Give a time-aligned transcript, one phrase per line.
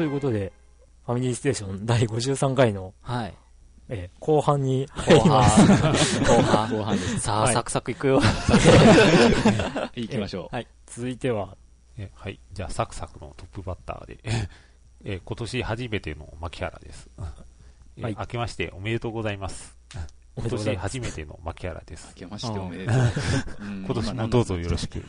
[0.00, 0.50] ということで、
[1.04, 3.34] ファミリーステーション第53回の、はい。
[3.90, 6.20] えー後半に入ります。
[6.20, 6.70] 後半。
[6.74, 7.20] 後半です。
[7.20, 8.18] さあ、はいサクサクいくよ。
[9.94, 10.54] 行きましょう。
[10.54, 10.66] はい。
[10.86, 11.54] 続いては、
[11.98, 12.40] えはい。
[12.54, 14.20] じゃあ、サクサクのトップバッターで、
[15.04, 17.10] えー今年初めての牧原です。
[17.98, 19.76] えーはい明けましておめでとうございます。
[20.34, 20.76] 今年。
[20.76, 22.20] 初めての牧原です明。
[22.20, 22.96] けましておめでとう。
[23.60, 25.04] うん今年もどうぞよろしく。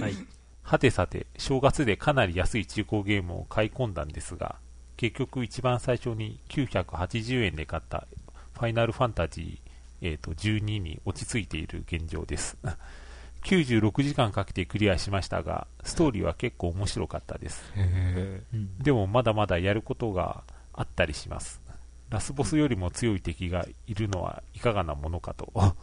[0.00, 0.16] はい。
[0.62, 4.56] はてさて、正月でかなり安い中古ゲームを買い込んだんですが、
[4.96, 8.06] 結局一番最初に980円で買った
[8.54, 12.56] ファイナルファンタジー、えー、と12に落ち着いている現状です。
[13.42, 17.72] 96時間かけてクリアしましたが、ストーリーは結構面白かったです。
[17.76, 21.60] うんでもまだまだやることがあったりします。
[22.08, 25.52] ラスボスよりも強い敵がいるのはいかがなものかと。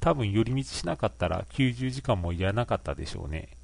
[0.00, 3.56] 多分寄り道しなかったら90時間もいらなかったでしょうね。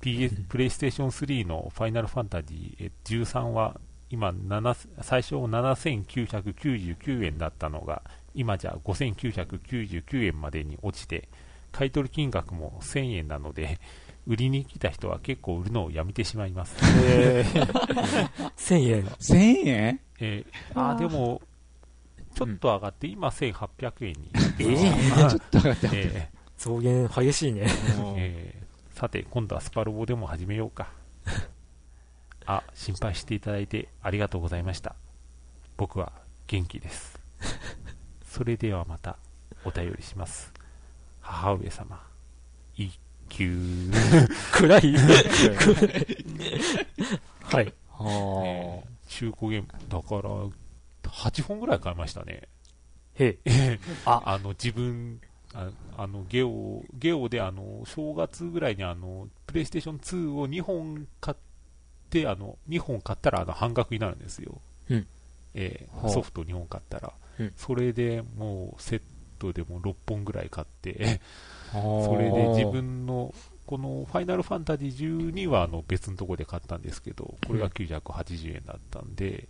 [0.00, 8.02] PS、プレイステーション3のファイナルファンタジーえ13は今7最初7999円だったのが
[8.34, 11.28] 今じゃ5999円までに落ちて
[11.72, 13.78] 買い取り金額も1000円なので
[14.26, 16.76] 売りに来た人は結構売るのをやめてしまいます。
[17.02, 19.04] えー、1000円。
[19.06, 20.00] 1000円？
[20.20, 21.40] えーあーでも、
[22.34, 24.30] ちょっと上がって、今1800円に。
[24.34, 27.62] えー、 ちょっと上がってえ増減激しいね。
[27.62, 28.57] ーえー
[28.98, 30.90] さて、今度はスパロボでも始めようか。
[32.46, 34.96] あ、心配していただいてありがとうございました。
[35.76, 36.10] 僕は
[36.48, 37.16] 元気です。
[38.26, 39.16] それではまた
[39.64, 40.52] お便りします。
[41.20, 42.04] 母上様、
[42.74, 43.88] 一級。
[44.50, 44.96] 暗い
[47.44, 47.72] はい。
[47.86, 50.22] はえー中古ゲーム、だから、
[51.08, 52.48] 8本ぐらい買いましたね。
[53.14, 53.78] へえ。
[54.04, 55.20] ああの、自分、
[55.54, 61.36] ああの、ゲオ、ゲオであの、正月ぐらいにあの、プレイステーション2を2本買っ
[62.10, 64.60] て、あの、2本買ったらあの、半額になるんですよ。
[64.90, 65.06] うん。
[65.54, 67.12] えーソフト2本買ったら。
[67.38, 67.52] うん。
[67.56, 69.02] それでもう、セッ
[69.38, 71.20] トでも6本ぐらい買って、
[71.72, 73.34] そ それで自分の、
[73.66, 79.46] このファイナルファンタジー12はあの別のとこで買ったんですけど、これが980円だったんで、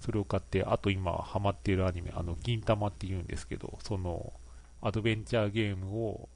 [0.00, 4.32] それを買って、あと今ハマっているアニメ、あの、銀玉って言うんですけど、その、
[4.82, 6.28] アドベンチャーゲームを、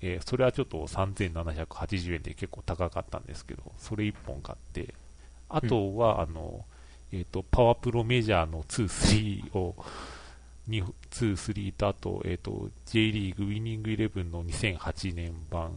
[0.00, 4.94] えーそれはちょっと3780円で結構高かったんですけど、それ1本買って、
[5.48, 6.64] あとは、あの、
[7.12, 9.76] えっ、と、パワープロメジャーの2、3を、
[10.68, 15.72] 2、2 3と、あと、えっ、と、J リーグウィニングイレブンの2008年版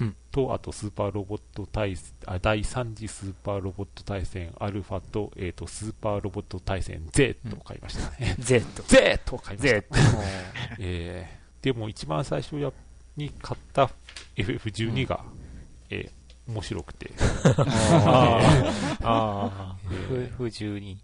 [0.00, 1.96] うんと、あと、スーパーロボット対、
[2.26, 8.34] あ第3次スーパーロボット対戦アルファと、えっ、と、スーパーロボット対戦 Z を買いましたね。
[8.40, 8.64] Z。
[8.88, 9.80] Z を買いました。
[9.80, 9.86] Z。
[10.80, 12.70] えーでも一番最初や
[13.16, 13.88] に買った
[14.36, 15.24] FF12 が、
[15.88, 17.10] えー面白くて、
[17.46, 18.38] あ
[19.02, 19.08] あ。
[19.08, 19.76] ああ。
[19.90, 20.98] えーふ、 不十に。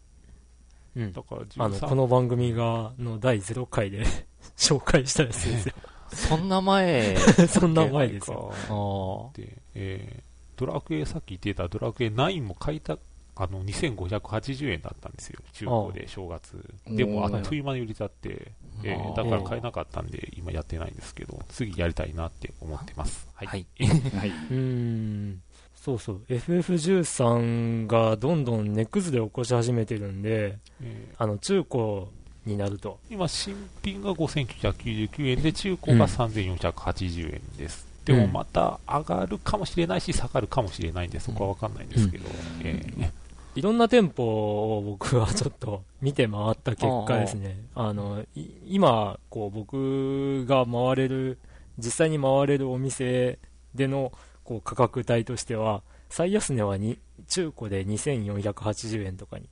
[0.97, 1.13] うん。
[1.15, 4.05] だからあの、13この番組が、の第0回で
[4.59, 5.75] 紹介したやつですよ。
[6.13, 7.17] そんな前。
[7.49, 8.53] そんな前ですよ。
[8.53, 12.99] あで、えードラクエ、さっき言ってたドラクエ9も買いた、
[13.35, 15.41] あの、2580円だったんですよ。
[15.55, 16.63] 中古で正月。
[16.87, 18.53] でも、あっという間に売れちゃって、
[18.85, 23.27] えーだから買えなかったんで、今やってないんですけど、次やりたいなって思ってます。
[23.35, 23.47] は。
[23.47, 23.87] はいい。
[24.17, 24.29] はい。
[24.29, 25.43] うーん。
[25.75, 26.21] そうそう。
[26.29, 32.07] FF13 がどんどん値崩れを起こし始めてるんで、えーあの、中古
[32.47, 32.99] になると。
[33.11, 37.87] 今、新品が5999円で、中古が3480円です。
[38.05, 42.29] でも、また上がるかもしれないし、下がるかもしれないんで、そこはわかんないんですけど、
[42.63, 43.11] えー
[43.57, 51.39] いろんな店舗を僕はちょっと見て回った結果ですね、あの、い今、こう僕が回れる、
[51.77, 53.39] 実際に回れるお店
[53.75, 54.13] での
[54.45, 59.49] こう価格帯としては、最安値はに中古で2480円とかに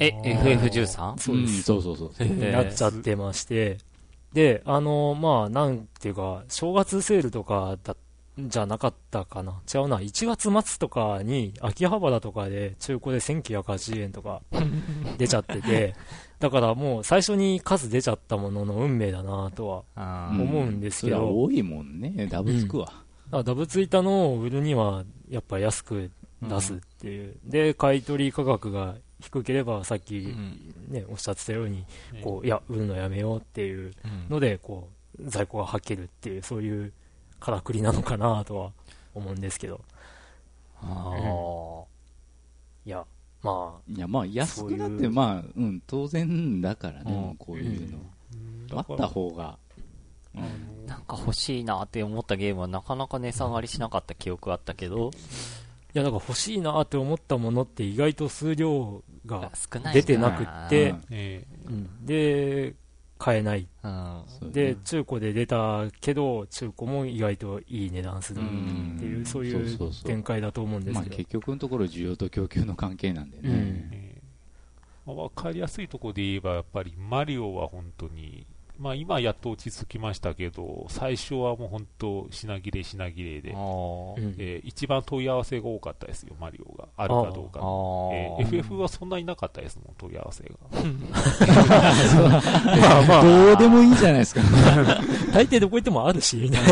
[0.00, 1.18] え、FF13?
[1.18, 2.12] そうですんそうそうそう。
[2.20, 3.78] えなっちゃってまして、
[4.32, 7.96] で、あの、まあ、なんていうか、正月セールとかだ
[8.38, 9.60] じゃなかったかな。
[9.72, 9.98] 違うな。
[9.98, 14.42] 1月末とかに、秋葉原とかで中古で1980円とか
[15.18, 15.94] 出ちゃってて、
[16.38, 22.28] だからもう最初に数出ちゃったものの運命だなとは思うんですそれはけど、多いもんね。
[22.30, 22.86] ダブつくわ。
[22.86, 23.02] だか
[23.32, 26.10] らダブついたのを売るには、やっぱ安く
[26.42, 27.36] 出すっていう。
[27.44, 30.34] で、買い取り価格が低ければ、さっき
[30.88, 31.84] ね、おっしゃってたように、
[32.22, 33.92] こう、いや、売るのやめようっていう
[34.28, 34.88] ので、こ
[35.18, 36.92] う、在庫がはけるっていう、そういう
[37.38, 38.72] からくりなのかなとは
[39.14, 39.80] 思うんですけど。
[40.82, 41.84] あ
[42.86, 43.04] いや、
[43.42, 47.98] まいや、まあ、安くなって、まあ、うん、当然だからねうん、こういうの。
[48.72, 49.58] あった方が。
[50.86, 55.10] なんか欲しいなって思ったゲームはなかなか値下がりしなかった記憶あったけど、
[55.94, 60.94] や、だから欲しいなって思ったものって意外と数量が、少ない出てなくって
[61.66, 62.06] うん。
[62.06, 62.74] で、
[63.18, 63.68] 買えない。
[64.50, 68.94] で、中古で出たけど、中古も意外といい値段するうん。
[68.96, 69.90] っていう、そういそう。
[70.04, 71.16] 展開だと思うんですまあけど。
[71.16, 73.42] 結局のところ需要と供給の関係なんでね。
[73.44, 73.54] うん。
[73.54, 74.16] ええ。
[74.16, 74.22] え
[75.06, 78.46] まあわかりやすいところで言えば、やっぱりマリオは本当に、
[78.80, 86.88] まあ今やっと落ち着きましたけど、最初はもう本当品切れ品切れで、えー一番問い合わせが多かったですよ、マリオが。
[86.96, 87.60] あるかどうか。
[87.60, 90.50] えーー FF はそんなになかったですもん、問い合わせが。
[90.72, 90.78] ま
[92.98, 94.40] あまあ、 どうでもいいじゃないですか。
[95.34, 96.68] 大抵どこ行ってもあるし、 みたいな。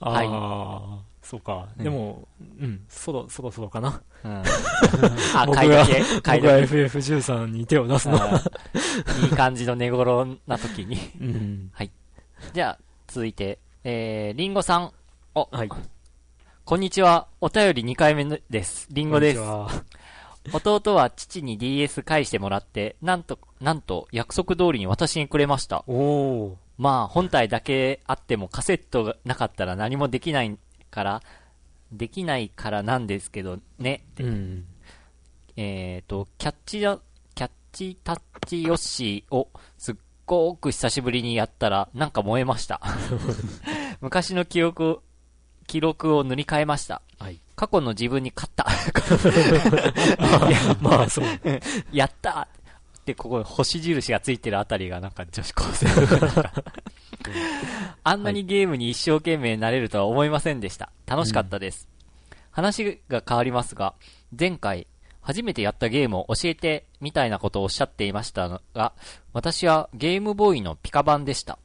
[0.00, 0.98] あはいあ、
[1.32, 1.66] そうか。
[1.78, 2.28] でも、
[2.60, 4.02] うん、そろ、そろそろかな。
[4.22, 4.42] うん。
[5.34, 8.18] あ、買い時計買い僕が時 FF13 に手を出すの。
[8.18, 10.98] 計あーいい感じの寝頃な時に。
[11.18, 11.72] うん。
[12.52, 14.92] じゃあ、続いて、えー、リンゴさん。
[15.34, 15.70] お、はい。
[16.66, 17.28] こんにちは。
[17.40, 18.86] お便り2回目です。
[18.90, 19.40] リンゴです。
[20.52, 25.82] 弟は父に DS 返してもらって、なんと、なんと約束通りに私にくれました。
[25.86, 30.58] おおまあ、本体だけあってもカセットがなかったら何もできない
[30.92, 31.22] から、
[31.90, 34.04] できないからなんですけどね。
[34.16, 34.24] ー。
[34.24, 34.64] うん。
[35.56, 36.98] えっ、と、キャッチや、
[37.34, 39.48] キャッチタッチヨッシーを
[39.78, 39.94] すっ
[40.26, 42.80] ごく久しぶりにやったら、なんか燃えました。
[44.00, 45.02] 昔の記憶を、
[45.66, 47.02] 記録を塗り替えました。
[47.18, 47.40] はい。
[47.56, 48.66] 過去の自分に勝った。
[50.80, 51.24] まあ、そう。
[51.92, 52.48] やった
[53.04, 56.52] で、ここ星印がついてるあたりがなんか女子高生のなんか
[58.04, 60.90] あんなにゲームに一生懸命なれるとは思いませんでした。
[61.06, 61.88] 楽しかったです。
[62.50, 63.94] 話が変わりますが、
[64.38, 64.86] 前回、
[65.20, 68.92] 初めてやったゲームを教えて、みたいなことをおっしゃっていましたが、
[69.32, 71.58] 私はゲームボーイのピカ版でした。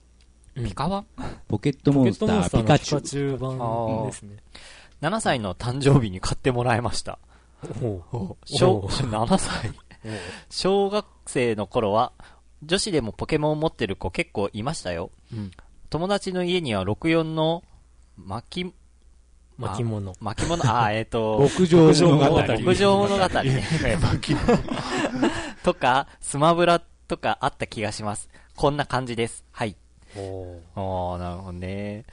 [0.55, 1.05] うんピカ版？
[1.47, 3.01] ポケットモンスタポケットモンスター、ピカチュウ。
[3.01, 4.37] チュウ版ですね。
[5.01, 7.19] ?7 歳の誕生日に買ってもらいました。
[7.81, 9.71] おお小、お7歳
[10.49, 12.11] 小学生の頃は、
[12.63, 15.11] 女子でもポケモンを持ってる子結構いましたよ。
[15.31, 15.51] うん。
[15.89, 17.63] 友達の家には64の
[18.17, 18.73] 巻き、
[19.57, 20.13] 巻物。
[20.19, 22.41] 巻物、あ、えっ、と、 牧場物語。
[22.41, 23.23] 牧場物語
[25.63, 28.29] とか、スマブラとかあった気がします。
[28.55, 29.43] こんな感じです。
[29.51, 29.75] はい。
[30.15, 32.05] おおなるほどね。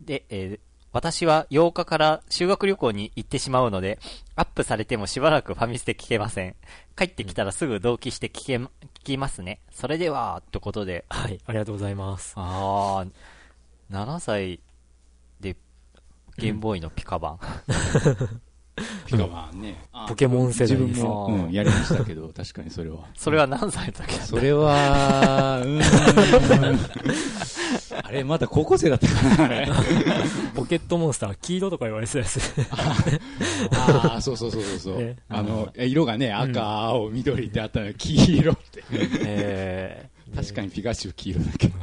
[0.00, 3.98] で、えー私は8日から修学旅行に行ってしまうので、
[4.34, 6.56] アップされてもしばらくファミスで聞けません。
[6.96, 8.68] 帰ってきたらすぐ同期して聞け、聞
[9.04, 9.60] きますね。
[9.70, 11.04] それでは、ってことで。
[11.08, 12.34] はい、ありがとうございます。
[12.36, 14.60] あー、7歳
[15.40, 15.56] で、
[16.38, 17.38] ゲームボーイのピカ版。
[19.06, 19.82] ピカマンね。
[20.08, 23.06] ポケモン世代です自分も、うん、やりましたけど、 確かにそれは。
[23.14, 26.78] それは何歳の時だそれは、うーん。
[28.02, 29.66] あれ、まだ高校生だったかな。
[30.54, 32.40] ポケットモンスター、黄色とか言われてたやつ。
[33.72, 35.16] ああ、そうそうそうそうそうね。
[35.28, 38.84] あの、色がね、赤、青、緑ってあったの黄色って。
[39.24, 41.74] え確かにピカチュウ黄色だけど。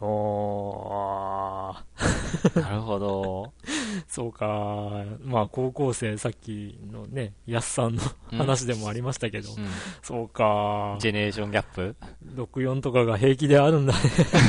[0.00, 3.52] おー、ー、なるほど。
[4.08, 5.04] そうか。
[5.24, 8.02] まあ、高校生、さっきのね、ヤスさんの
[8.32, 9.66] うん話でもありましたけど、うん
[10.02, 10.96] そうか。
[11.00, 11.96] ジェネレーションギャップ
[12.36, 13.98] ？64とかが平気であるんだね。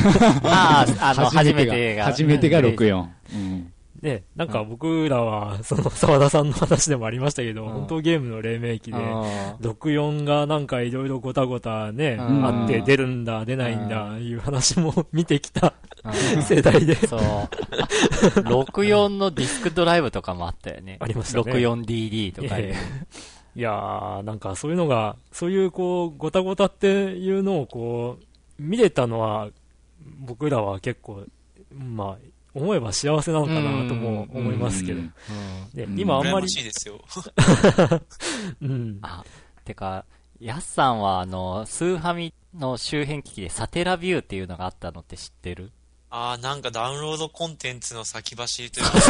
[0.43, 2.05] ああ、あの、初めてが。
[2.05, 3.07] 初めてが64。
[3.33, 3.73] うん。
[4.01, 16.95] ね、なんか僕らは、その、 沢田さんの話でもありましたけど、うん本当ゲームの黎明期で、あ64がなんかいろいろごたごたね、うんあって出るんだ、出ないんだ、いう話も 見てきたー世代で。
[16.95, 17.19] そう。
[17.19, 20.97] 64のディスクドライブとかもあったよね。
[20.99, 22.69] ありましたね 64DD とかで。
[22.69, 28.23] ええいやー、なんかそういうのが、そういうこう、ごたごたっていうのをこう、
[28.61, 29.49] 見れたのは、
[30.19, 31.23] 僕らは結構、
[31.73, 34.99] まあ、思えば幸せなのかなとも思いますけど。
[34.99, 35.13] うんね
[35.83, 36.99] うん羨ま今あんまり、しいですよ。
[38.61, 38.99] うん。
[39.01, 39.23] あ、
[39.63, 40.05] てか、
[40.39, 45.71] ヤスさんはあの、スーファミの周辺機器でサテラビューっていうのがあったのって知ってる？
[46.09, 49.01] ああ、なんかダウンロードコンテンツの先走りというか、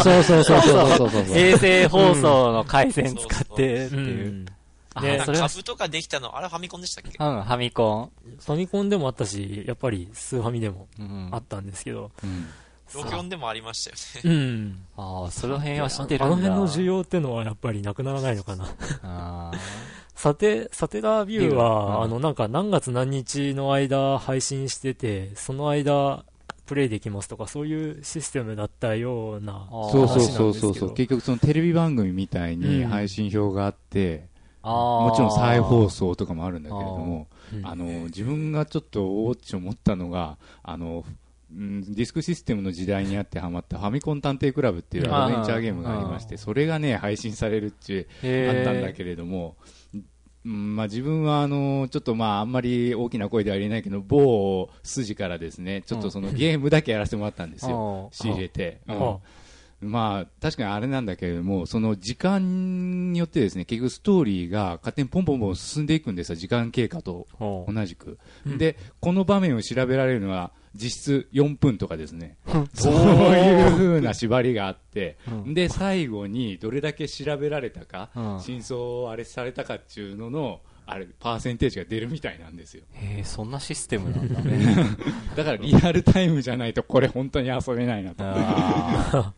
[0.00, 1.36] そうそうそうそうそうそうそう。
[1.36, 4.32] 衛星放送の回線使ってってういう。
[4.32, 4.46] ん。
[4.94, 10.88] あねそれは、株とかできたの、あれファミコンでしたっけうん、ファミコファミコンでもあったし、やっぱりスーファミでも
[11.32, 12.48] あったんですけど、うん
[12.92, 14.36] 64でもありましたよね。
[14.36, 14.78] うん。
[14.96, 16.36] あ、その辺は知あってるんだ。
[16.36, 18.66] の辺の需要ってのはやっぱりなくならないのかな。
[19.02, 19.52] あ
[20.14, 26.24] サテ、サテラビューは、うんあの、なんか何月何日の間配信してて、その間、
[26.64, 30.38] プレイできますとか、そういうシステムだったようなそうそう話なんですけど。
[30.38, 30.94] そうそうそう。
[30.94, 34.26] 結局そのテレビ番組みたいにうん配信表があって、
[34.62, 35.08] あー。
[35.08, 41.04] もちろん再放送とかもあるんだけれども、うんあの、自分がちょっとおーっち思ったのが、あの、
[41.52, 49.56] うんディスクシステムの時代にあってハマったファミコン探偵クラブっていうアドベンチャーゲームがありまして、それがね、配信されるっていう、あったんだけれども、
[50.44, 59.16] うんまあ、自分はあのちょっとまああんまり大きな声では言えないけど某筋からですねちょっとそのゲームだけやらせてもらったんですよ、仕入れて、うん
[59.86, 72.36] まあ確かにあれなんだけれどもその時間によってですね結局ストーリーが勝手にポンポンポン進んでいくんですよ時間経過と同じく、でこの場面を調べられるのは実質4分とかですね、
[72.74, 72.94] そう。
[72.94, 75.16] いう風な縛りがあって、
[75.46, 78.40] で最後にどれだけ調べられたか、うん。
[78.40, 82.84] 真相をあれされたかっていうののあれパーセンテージが出るみたいなんですよ。
[82.92, 84.74] へえ、そんなシステムなんだね。
[85.34, 88.16] だからリアルタイムじゃないとこれ本当に遊べないなと。
[88.20, 89.34] あ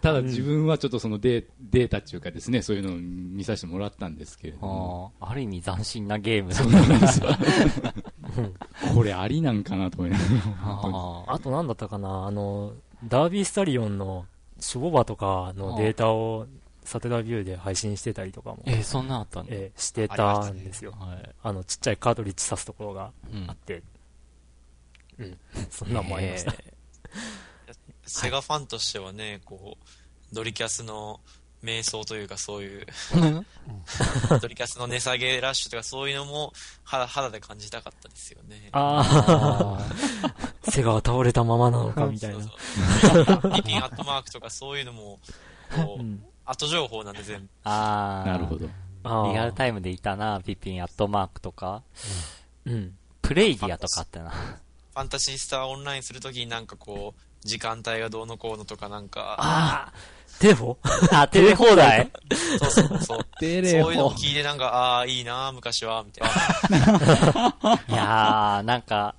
[0.00, 5.26] ただ自分はちょっとそのデーデータっていうかですねそういうのを見させてもらったんですけれどーもあ。
[5.26, 6.50] ーある意味斬新なゲーム。
[6.50, 7.28] だそうなんですよ。
[8.94, 10.30] これありなんかなと思いながら。
[10.64, 11.24] あ。
[11.34, 12.72] あとなんだったかな、あの、
[13.04, 14.26] ダービースタリオンの
[14.58, 16.46] シュボバとかのデータを
[16.84, 19.50] サテラビューで配信してたりとかも、えー、そんなんあったんだ。
[19.52, 20.92] えーしてたんですよ。
[20.92, 21.30] はい。
[21.42, 23.82] あの、ちっちゃいカートリッジ挿すところがうんあって、
[25.18, 25.38] うん、
[25.70, 26.54] そんなんもありました。
[28.12, 31.20] セガファンとしてはね、こう、ドリキャスの
[31.64, 32.86] 瞑想というかそういう、
[34.40, 36.52] ドリキャスの値下げラッシュとかそういうのも
[36.84, 38.68] 肌肌で感じたかったですよね。
[38.72, 42.44] ああ、背が倒れたままなのかみたいな。
[43.56, 45.18] ピピンアットマークとかそういうのも、
[45.74, 47.48] こう、うん後情報なんで全部。
[47.64, 48.28] ああ。
[48.28, 48.66] なるほど
[49.32, 51.82] リアルタイムでいたな、ピピンアットマークとか。
[52.66, 52.96] うん。
[53.22, 54.30] プレイディアとかあったな。
[54.30, 59.92] ファンタシースターオンラインするときになんかこう、時間帯がどうのこうのとかなんか、ああ、
[60.38, 60.76] テフォ
[61.12, 62.10] あ、テレ放題
[62.58, 63.24] そうそうそう。
[63.38, 66.28] テそういうのを聞いてなんか、ああー、いいな、昔は、みたい
[66.80, 67.78] な。
[67.88, 69.14] いやー、なんか、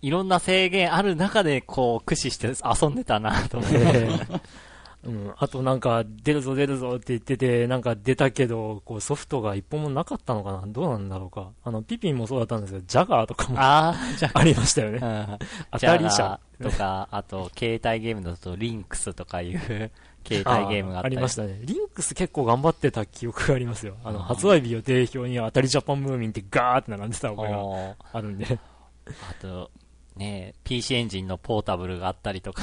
[0.00, 4.08] いろんな制限ある中で、こう、駆使して遊んでたな、と思って。
[5.04, 10.62] えーうん、あとなんか、出るぞ出るぞって言ってて、なんか出たけど、こうソフトが一本もなかったのかな？
[10.66, 11.50] どうなんだろうか？
[11.64, 13.94] あの、ピピンもそうだったんですけど、ジャガーとかもあ
[14.34, 14.98] ありましたよね。
[15.02, 15.38] あ、
[15.72, 16.40] 当たりじゃ者あ。
[16.62, 19.58] とか、あと、携帯ゲームだと、リンクスとかいう、
[20.26, 21.60] 携帯ゲームがあったありましたね。
[21.64, 23.96] リンクス結構頑張ってた記憶がありますよ。
[24.04, 28.58] あの、発売日予定表に当たりジャパンムーミンってガーって並んでた覚えがあるんで。
[29.06, 29.70] あと、
[30.16, 32.62] ね PC エンジンのポータブルがあったりとか、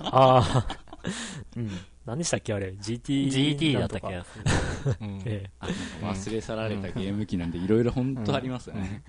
[0.00, 0.66] ああ、
[1.56, 1.70] うん。
[2.06, 3.28] 何でしたっけあれ ?GT?
[3.28, 4.44] GT だった気がする。
[5.00, 5.66] うん ええ。
[6.04, 9.02] 忘れ去られたゲーム機なんでいろいろ本当ありますよね、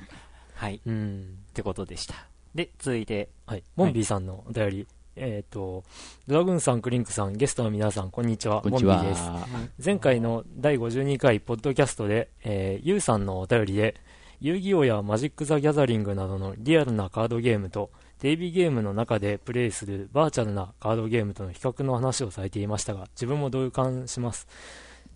[0.55, 0.75] はい。
[0.75, 1.37] っうん。
[1.53, 2.27] てことでした。
[2.55, 3.63] で、続いて、はい。
[3.75, 4.87] モンビーさんのお便り。
[5.15, 5.83] えっ、と、
[6.27, 8.61] ドラグーンさん、クリンクさん、ゲストの皆さん、こんにちは。
[8.61, 9.21] こんにちモンビーです。
[9.23, 9.47] は
[9.83, 13.95] 前回の第52回ポッドキャストで、えー、ゆうさんのお便りで、
[14.39, 24.45] 遊戯王やマジック・ザ・ギャザリングなどのリアルなカードゲームと、テレビゲームの中でプレイするバーチャルなカードゲームとの比較の話をされていましたが、自分も同感します。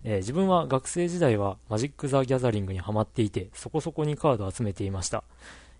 [0.04, 5.22] えー自分は学生時代はマジック・ザ・ギャザリングにハマっていて、そこそこにカードを集めていました。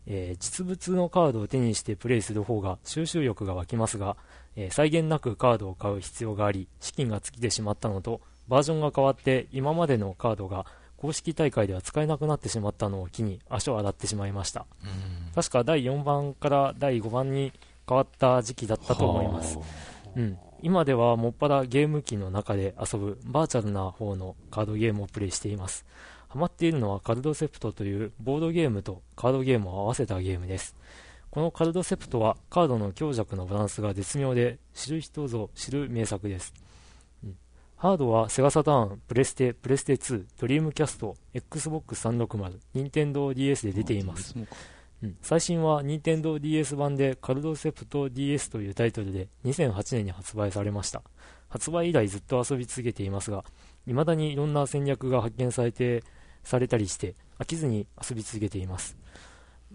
[0.07, 4.19] えー実物のカードを手にしてプレイする方が収集欲が湧きますが、
[4.55, 10.67] えー際限なくカードを買う必要があり、資金が尽きてしまったのと、バージョンが変わって今までのカードが
[10.97, 14.67] 公式大会では使えなくなってしまったのを機に足を洗ってしまいました。
[15.35, 17.53] 確か第4番から第5番に
[17.89, 19.59] 変わった時期だったと思います。
[20.17, 25.85] うん、今ではもっぱらゲーム機の中で遊ぶバーチャルな方のカードゲームをプレイしています。
[26.29, 30.75] ハマっているのはカルドセプトというボードゲームとカードゲームを合わせたゲームです。
[31.31, 36.55] このカルドセプトはカードの強弱のバランスが絶妙で知る人ぞ知る名作です。
[37.85, 44.35] うんハードはセガサターン、プレステ、プレステ2、ドリームキャスト、Xbox 360、任天堂 DS で出ています。
[45.03, 45.17] うん。
[45.21, 51.03] 最新は任天堂 DS 版でカルドセプト DS というタイトルで2008年に発売されました。
[51.51, 53.45] 発売以来ずっと遊び続けていますが
[53.87, 56.03] 未だにいろんな戦略が発見されて
[56.43, 58.97] されたりして飽きずに遊び続けています。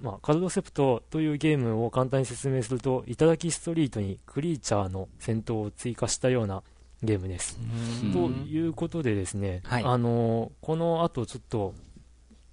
[0.01, 6.63] まあ、カルドセプトというゲームを簡単に説明すると、頂きストリートにクリーチャーの戦闘を追加したような
[7.03, 7.59] ゲームです。
[8.03, 11.73] うんということでですね、はいあのこの後ちょっと、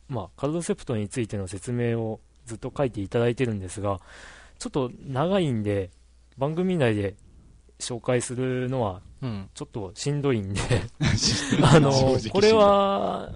[0.08, 4.00] まあ、カルドセプトについての説明をずっと書いていただいてるんですが、
[4.58, 5.90] ちょっと長いんで、
[6.38, 7.14] 番組内で
[7.78, 9.48] 紹介するのはうん。
[9.54, 10.60] ちょっとしんどいんで、
[11.62, 11.90] あの
[12.30, 13.32] これは、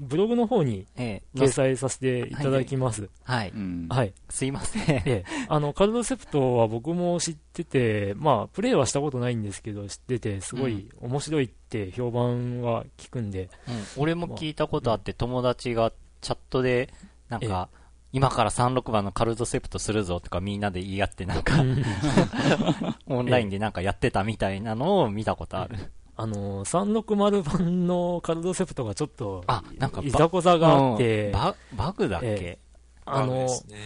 [0.00, 3.10] ブログの方にええ掲載させていただきます。
[3.22, 3.50] はい。
[3.50, 4.14] うんはい。
[4.30, 4.82] すいません。
[4.88, 16.92] ええ、あの、カルドセプトは僕も知ってて、まあ、プレイはしたことないんですけど、知ってて、すごい面白いって評判は聞くんで、うん俺も聞いたことあって、友達がチャットで、
[17.28, 17.68] なんか、
[18.12, 21.62] 今から36番のカルドセプトするぞとかみんなで言い合ってなんか、
[23.06, 25.76] オンラインでなんかやってたみたいなのを見たことある。
[26.20, 32.58] あのー、360版のカルドセプトがちょっと、あ、なんかいざこざがあって、うんババグだっけ、え
[33.06, 33.76] あのーバグですね。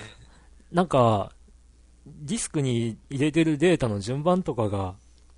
[0.73, 1.31] なんか、
[2.07, 4.97] ディスクに入れてるデータの順番とかが、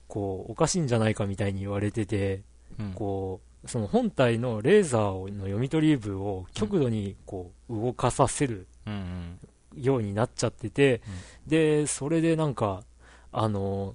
[0.08, 2.40] こう、おかしいんじゃないかみたいに言われてて、
[2.78, 2.92] うん。
[2.94, 9.38] こう、その本体のレーザーの読み取り部を極度にこう動かさせるうん
[9.74, 9.82] うん。
[9.82, 11.02] ようになっちゃってて、
[11.46, 12.84] で、それでなんか、
[13.32, 13.94] あの、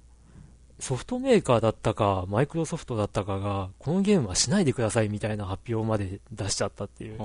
[0.82, 7.18] ソフトメーカーだったか、マイクロソフトだったかが、このゲームはしないでくださいみたいな発表まで出しちゃったっていう。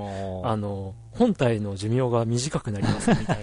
[0.45, 3.39] あの、本体の寿命が短くなりますみたい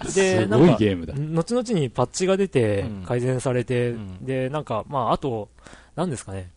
[0.00, 0.04] な。
[0.10, 1.14] す で、なごんか、いゲームだ。
[1.14, 3.02] 後々にパッチが出てうん。
[3.04, 4.24] 改善されて、うん。
[4.24, 5.48] で、なんか、まあ、あと、
[5.94, 6.50] なんですかね、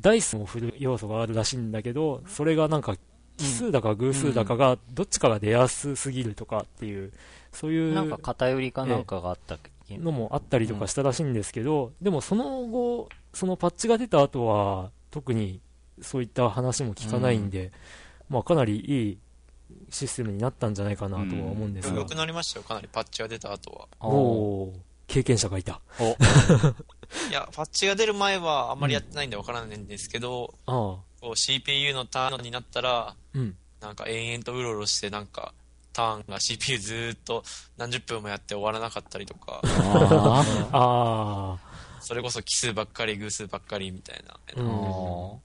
[0.00, 2.96] ダイスも振る要素があるらしいんだけど、それがなんか、
[3.36, 7.12] 奇数だか偶数だかが、どっちかが出やすすぎるとかっていう、
[7.52, 7.94] そういう。
[7.94, 15.60] なんか偏りかなんかがあったっけ、のもあったりとかしたらしいんですけど、でもその後、そのパッチが出た後は、特に
[16.02, 17.72] そういった話も聞かないんで、
[18.28, 19.18] まあ、かなりいい
[19.90, 23.88] システムになったんじゃないかなとは思うんですが良、くなりましたよ、かなりパッチが出た後は。
[24.00, 24.74] おお
[25.06, 25.80] 経験者がいた。
[25.98, 26.04] お
[27.28, 33.56] いや、パッチが出る前はあんまりやってないんでわからないんですけど、う CPU のターンになったら、うん。
[33.80, 35.52] なんか延々とうろうろして、なんか、
[35.92, 37.42] ターンが CPU ずーっと
[37.76, 41.58] 何十分もやって終わらなかったりとか、ああ
[42.00, 44.68] それこそ奇数ばっかり偶数ばっかりみたいな、ー、うーん。
[44.68, 45.40] お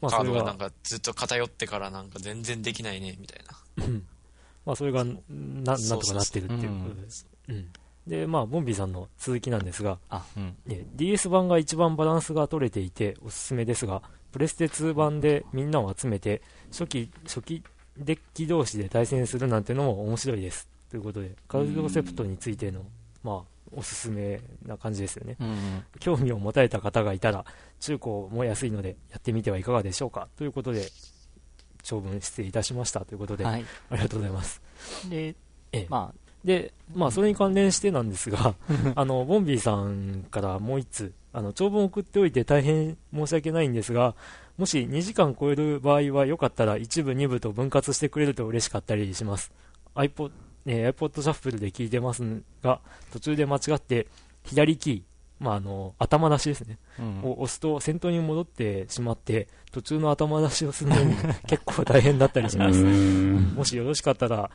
[0.00, 3.40] まあ、カードがなんかずっと偏ってからなんか全然できないね、みたい
[3.78, 3.86] な。
[3.86, 4.06] うん
[4.64, 7.26] まあ、それが、な、なんとかなってるっていうことです。
[7.48, 7.68] うん。
[8.06, 10.56] で、まあ、ボンビーさんの続きなんですが、あ、うん。
[10.66, 14.02] ね、DS 版が一番バランスが取れていておすすめですが、
[14.32, 16.42] プレステ2版でみんなを集めて、
[16.72, 17.62] 初期、初期
[17.98, 20.68] デッキ同士で対戦するなんてのも面白いです。
[20.90, 22.82] ということで、カルドセプトについての、
[23.22, 25.36] まあ、おすすめな感じですよね。
[25.40, 25.84] うんうん。
[25.98, 27.44] 興味を持たれた方がいたら、
[27.80, 30.28] 中古も安いのでやってみてはいかがでしょうか。
[30.36, 30.88] ということで、
[31.82, 33.64] 長文失礼いたしましたということで、はい。
[33.90, 34.60] ありがとうございます。
[35.08, 35.28] で、
[35.72, 36.12] ええま
[36.46, 38.54] で、まあ、それに関連してなんですが、
[38.94, 44.14] あの、ボンビーさんからもう一つ、あの、長文を送っておいて大変申し訳ないんですが、
[44.56, 49.52] もし2時間超える場合はよかったら一部二部と分割してくれると嬉しかったりします。
[49.94, 50.30] iPod、
[50.66, 52.22] えー iPod シャッフルで聞いてます
[52.62, 52.80] が、
[53.12, 54.06] 途中で間違って
[54.44, 55.02] 左キー、
[55.44, 56.78] まあ、あの、頭出しですね。
[56.98, 61.14] あ、うんを押すと先頭に戻ってしまって、途中の頭出しをするのに
[61.46, 62.82] 結構大変だったりします。
[62.82, 64.50] もしよろしかったら、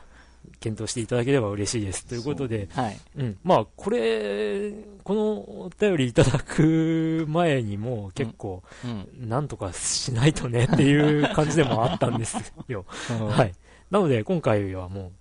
[0.60, 2.06] 検討していただければ嬉しいです。
[2.06, 2.98] ということで、はい。
[3.16, 3.38] うん。
[3.42, 9.28] まあ、これ、このお便りいただく前にもう結構、うん。
[9.28, 12.84] なんとかしないとねっていう感じでもあったんですよ。
[13.08, 13.52] はい。
[13.90, 15.12] なので、今回はも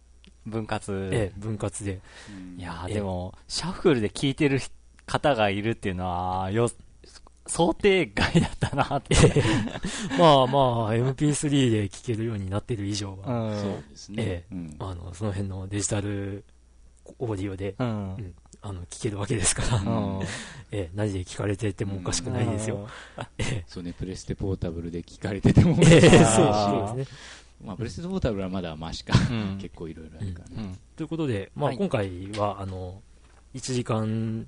[0.45, 0.91] 分割。
[0.91, 1.99] う、ええ、分割で。
[2.57, 4.59] いやでも、シャッフルで聞いてる
[5.05, 6.69] 方がいるっていうのは、よ、
[7.47, 9.15] 想定外だったなって。
[10.17, 14.15] まあまあ、MP3 で聴けるようになってる以上は、んそうですね。
[14.19, 16.43] えうんあの、その辺のデジタル
[17.19, 17.87] オーディオで、うん。
[17.87, 20.21] うんあの、聞けるわけですから、うん。
[20.71, 22.87] ええ、何で聞かれててもおかしくないですよ。
[23.65, 26.11] そうね、プレステポータブルで聞かれてても、 ええ、そう
[26.45, 27.17] あーそうですね。
[27.65, 29.13] まあ、プレステポータブルはまだマシか。
[29.31, 30.55] うん結構いろいろあるからね。
[30.57, 30.79] うん。
[30.95, 33.01] ということで、まあ、はい今回は、あの、
[33.55, 34.45] 1時間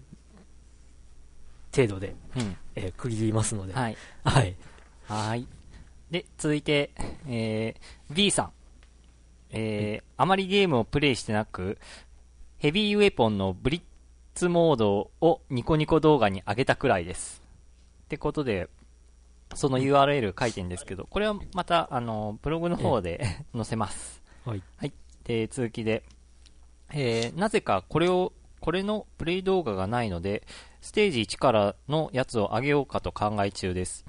[1.76, 2.58] 程度で、うん。
[2.76, 3.98] えー区切りますので、はい。
[4.24, 4.56] はい。
[5.08, 5.48] はい。
[6.12, 6.92] で、続いて、
[7.28, 8.52] えー、B さん。
[9.50, 11.78] えー、あまりゲームをプレイしてなく、
[12.58, 13.82] ヘビーウェポンのブリッ
[14.34, 17.44] ツモードをニコニコ動画に上げたくらいです。
[18.06, 18.70] ってことで、
[19.56, 24.24] その URL 書いてるんですけど、これはまた、あの、ブログの方で 載せます。
[24.46, 24.64] はい。
[24.78, 24.94] はい。
[25.24, 26.04] で、続きで、
[26.92, 28.34] えー、なぜかこれを、
[28.64, 30.48] これのプレイ動画がないので、
[30.80, 34.06] ステージ1からのやつを上げようかと考え中です。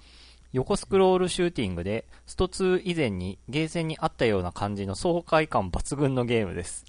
[0.52, 6.84] 横スクロールシューティングで、スト2以前にゲーセンにあったような感じの爽快感抜群のゲームです。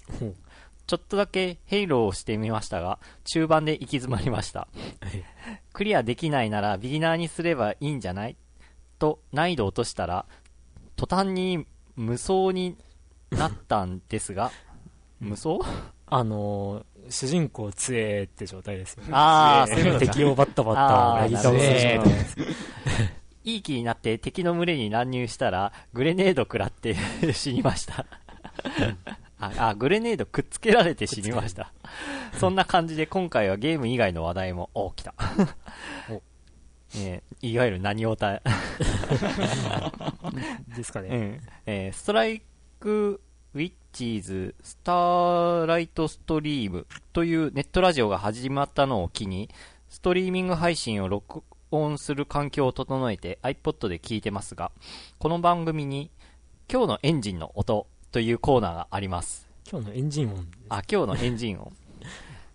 [0.86, 4.68] ちょっとだけヘイローをしてみましたが、中盤で行き詰まりました。
[5.72, 8.36] クリアできないならビギナーにすればいいんじゃない？
[9.00, 10.24] と難易度を落としたら、
[10.94, 12.76] 途端に無双に
[13.30, 14.52] なったんですが、
[15.18, 15.58] 無双？
[16.08, 19.10] あのー主人公強えって状態ですよね。
[19.12, 22.36] ああ、そういう敵をバッタバッタなぎ倒す状態です。
[23.44, 26.96] いい気になって敵の群れに乱入したら、グレネード食らって
[27.32, 28.04] 死にました。
[29.38, 31.72] あ、あグレネードくっつけられて死にました。
[32.38, 35.14] そんな感じで今回はゲーム以外の話題も、お、来た。
[36.10, 36.22] お
[36.96, 38.40] えーいわゆる何をた、
[40.74, 41.08] ですかね。
[41.08, 41.40] うん。
[41.66, 42.42] えーストライ
[42.80, 43.20] ク、
[43.56, 49.48] ウィッチーズスターライトストリームというネットラジオが始まったのを機に、
[49.88, 54.72] ストリーミング配信を録音する環境を整えて iPod で聞いてますが、
[55.18, 56.10] この番組に
[56.70, 59.48] 今日のエンジンの音というコーナーがあります。
[59.70, 60.46] 今日のエンジン音。
[60.68, 61.72] あ、今日のエンジン音。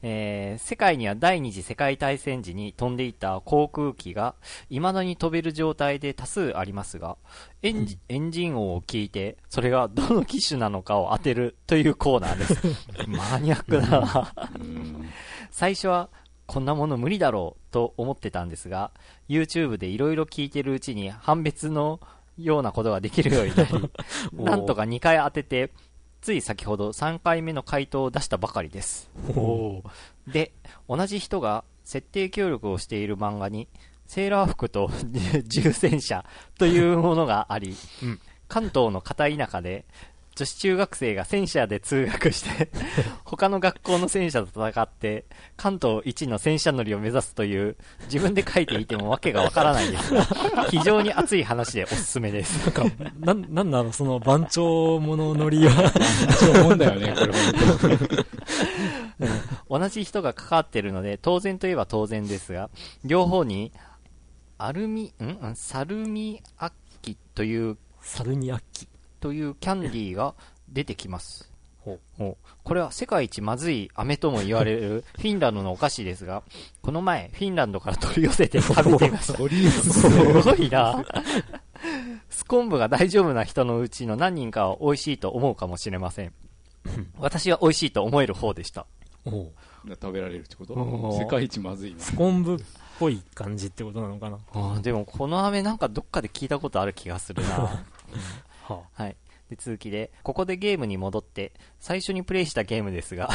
[0.02, 4.36] えー世界には第二次世界大戦時に飛んでいた航空機が
[4.70, 7.18] 未だに飛べる状態で多数ありますが、
[7.62, 13.08] エンジエンジン音を聞いて、それがどの機種なのかを当てるというコーナーです。
[13.08, 14.34] マニアックだな。
[14.60, 15.10] うん
[15.52, 16.10] 最初は、
[16.48, 18.92] こんなもの無理だろうと思ってたんですが、
[19.30, 22.00] YouTube で色々聞いてるうちに判別の
[22.38, 23.70] ようなことができるようになり、
[24.34, 25.72] なんとか2回当てて、
[26.21, 29.10] つい先ほど3回目の回答を出したばかりです。
[29.36, 29.84] お
[30.27, 30.53] で、
[30.88, 33.67] 同じ人が設定協力をしている漫画に、
[34.05, 34.91] セーラー服と
[35.47, 36.25] 重戦車
[36.60, 38.19] というものがあり、うん
[38.51, 39.86] 関東の片田舎で、
[40.41, 42.71] 女子中学生が戦車で通学して、
[43.25, 45.25] 他の学校の戦車と戦って、
[45.56, 50.15] 関東一の戦車乗りを目指すという、自分で書いていてもわけがわからないです。
[50.15, 50.23] が、
[50.71, 52.65] 非常に熱い話でおすすめです。
[52.65, 55.93] なんか、なん、なんだろう、その番長物乗りは、
[56.39, 57.34] そう思うんだよね、これ
[59.67, 62.71] 本同じ人が関わってるので、当然といえば当然ですが、
[63.06, 63.71] 両方に、
[64.58, 65.45] アルミ、ん？
[65.49, 66.71] んサルミアッ
[67.04, 68.90] キという、サルミアッキ。
[69.21, 70.36] というキャンディーが
[70.67, 71.49] 出てきます。
[71.79, 76.43] ほうほうこれは世界一まずい飴とも言われる フィンランドのお菓子ですが、
[76.81, 79.34] この前、フィンランドから取り寄せて食べてみました。
[79.34, 80.10] す
[80.43, 81.03] ごいな。
[82.29, 86.34] スコンブが大丈夫な人のうちの何人かは美味しいと思うかもしれません。
[87.17, 88.86] 私は美味しいと思える方でした。
[89.25, 89.51] おう
[89.89, 90.75] 食べられるってこと？
[91.19, 91.99] 世界一まずいな。
[91.99, 92.57] スコンブっ
[92.99, 94.38] ぽい感じってことなのかな？
[94.53, 97.84] あーでもこの飴なんかどっかで聞いたことある気がするな。
[98.71, 99.15] ははい。
[99.49, 103.29] で、続きで、ここでゲームに戻って、最初にプレイしたゲームですが、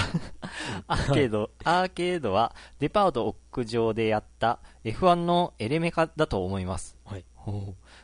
[0.89, 6.97] アーケード、アーケードは、デパート屋上でやった F1 のエレメカだと思います。
[7.05, 7.25] はい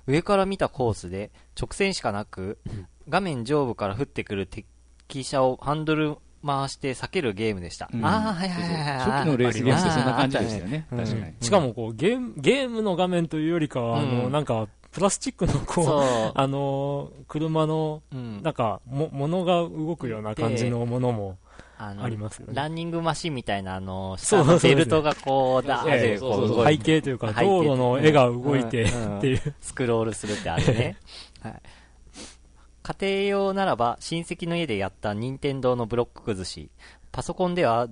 [0.07, 2.59] 上から見たコースで、直線しかなく、
[3.09, 7.89] 画面上部から降ってくる敵車をハンドル回して避けるゲームでした。
[7.93, 8.99] うんああ、はいはいはいはい。
[8.99, 10.71] 初期のレースゲームってそんな感じでしたよね。
[10.71, 11.35] ね確かに。
[11.41, 16.39] しかもこう、ゲーム、ゲームの画面というよりかは、あの、うんなんか、プラスチックのこう。
[16.39, 21.39] あの、車の、うんなんか、も、物が動くような感じのものも
[21.79, 22.53] あのありますよね。
[22.55, 29.55] ランニングマシンみたいな、あの、下そうベルトがこう、だーこう動背景というか、道路の絵が動いてうんっていう。
[29.61, 30.97] スクロールするってあれね。
[31.43, 31.63] はい。
[32.83, 36.71] 家庭用ならば、親戚の家でやった任天堂のブロック崩し、
[37.11, 37.89] パソコンでは、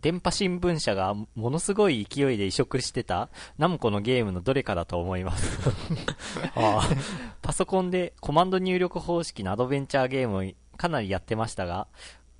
[0.00, 5.58] 電波新聞社がものすごい勢いで移植してたナムコのゲームのどれかだと思います。
[6.56, 6.88] あ
[7.42, 11.86] パソコンでコマンド入力方式のアドベンチャーゲームをかなりやってましたが、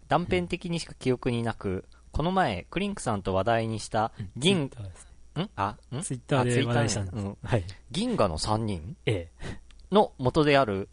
[0.09, 4.70] 断片的にしか記憶になく、この前、クリンクさんと話題にした銀、ん？
[5.57, 6.01] あ、ん？
[6.01, 7.16] ツイッターで話題にしたんです。
[7.16, 7.64] うんはい。
[7.90, 9.31] 銀河の3人え
[9.92, 10.88] の元である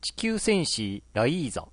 [0.00, 1.66] 地球戦士ライーザ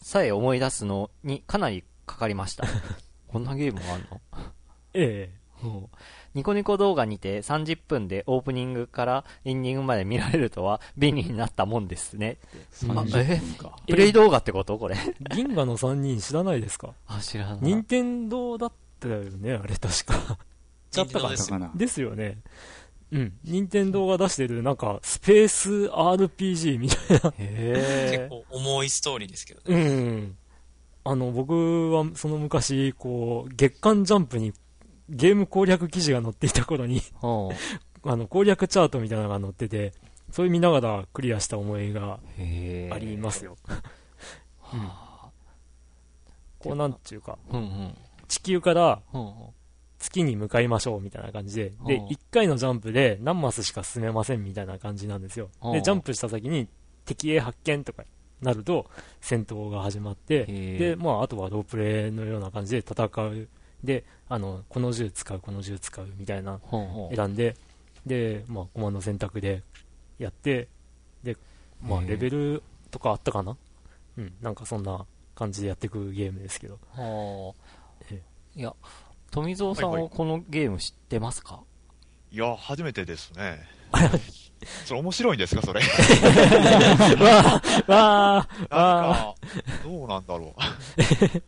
[0.00, 2.64] さえ思い出すのにかなりかかりました。
[3.32, 4.20] こんなゲームがあるの？
[4.94, 5.30] え。
[5.32, 5.42] え
[6.34, 12.38] ニコニコ動画にて30分でオープニングからエンディングまで見られるとは便利になったもんですね。
[12.88, 13.76] あ30分か。
[13.86, 14.76] プレイ動画ってこと？
[14.76, 14.96] これ。
[14.96, 15.34] え。
[15.36, 16.94] 銀河の3人知らないですか？
[17.06, 17.58] あ、知らない。
[17.62, 20.36] 任天堂だったよね、あれ確か。
[20.92, 21.58] 任天堂ですよ。
[21.60, 21.72] だったかな。
[21.78, 22.38] ですよね。
[23.12, 23.38] うん。
[23.44, 27.34] 任天堂が出してる、なんか、スペース RPG みたいな。
[27.38, 29.80] へ結構重いストーリーですけどね。
[29.80, 30.36] うん。
[31.04, 34.52] あの、僕はその昔、こう、月刊ジャンプに
[35.08, 37.54] ゲーム攻略記事が載っていた頃に、ー。
[38.04, 39.92] あの、攻略チャートみたいなのが載ってて、
[40.30, 42.18] それ見ながらクリアした思いが
[42.90, 43.56] ありますよ。
[44.72, 44.90] うん。
[46.58, 47.98] こうなんちゅうか、うんうん。
[48.28, 49.02] 地球から
[49.98, 55.50] 月に向かいましょうみたいな感じで、で、うん1回のジャンプで何マスしか進めませんみたいな感じなんですよ。
[55.62, 56.68] うんで、ジャンプした先に
[57.04, 58.04] 敵へ発見とか
[58.42, 63.48] なると戦闘が始まって、で、まあ、あとはロープレイのような感じで戦う。
[63.84, 66.60] で、あの、この銃使う、この銃使うみたいな
[67.14, 67.56] 選んで、
[68.06, 69.62] で、まあ、コマンド選択で
[70.18, 70.68] やって、
[71.22, 71.36] で、
[71.80, 73.56] まあ、レベルとかあったかな？
[74.18, 76.78] うん、なんかそんな感じでやっていくゲームですけど。
[76.94, 77.54] は。
[78.54, 78.74] いや、
[79.30, 81.62] 富蔵さんはこのゲーム知ってますか？
[82.30, 83.60] いや、初めてですね。
[84.84, 85.80] それ面白いんですか、それ？
[87.22, 89.34] わあわあなんか、
[89.84, 91.42] どうなんだろう。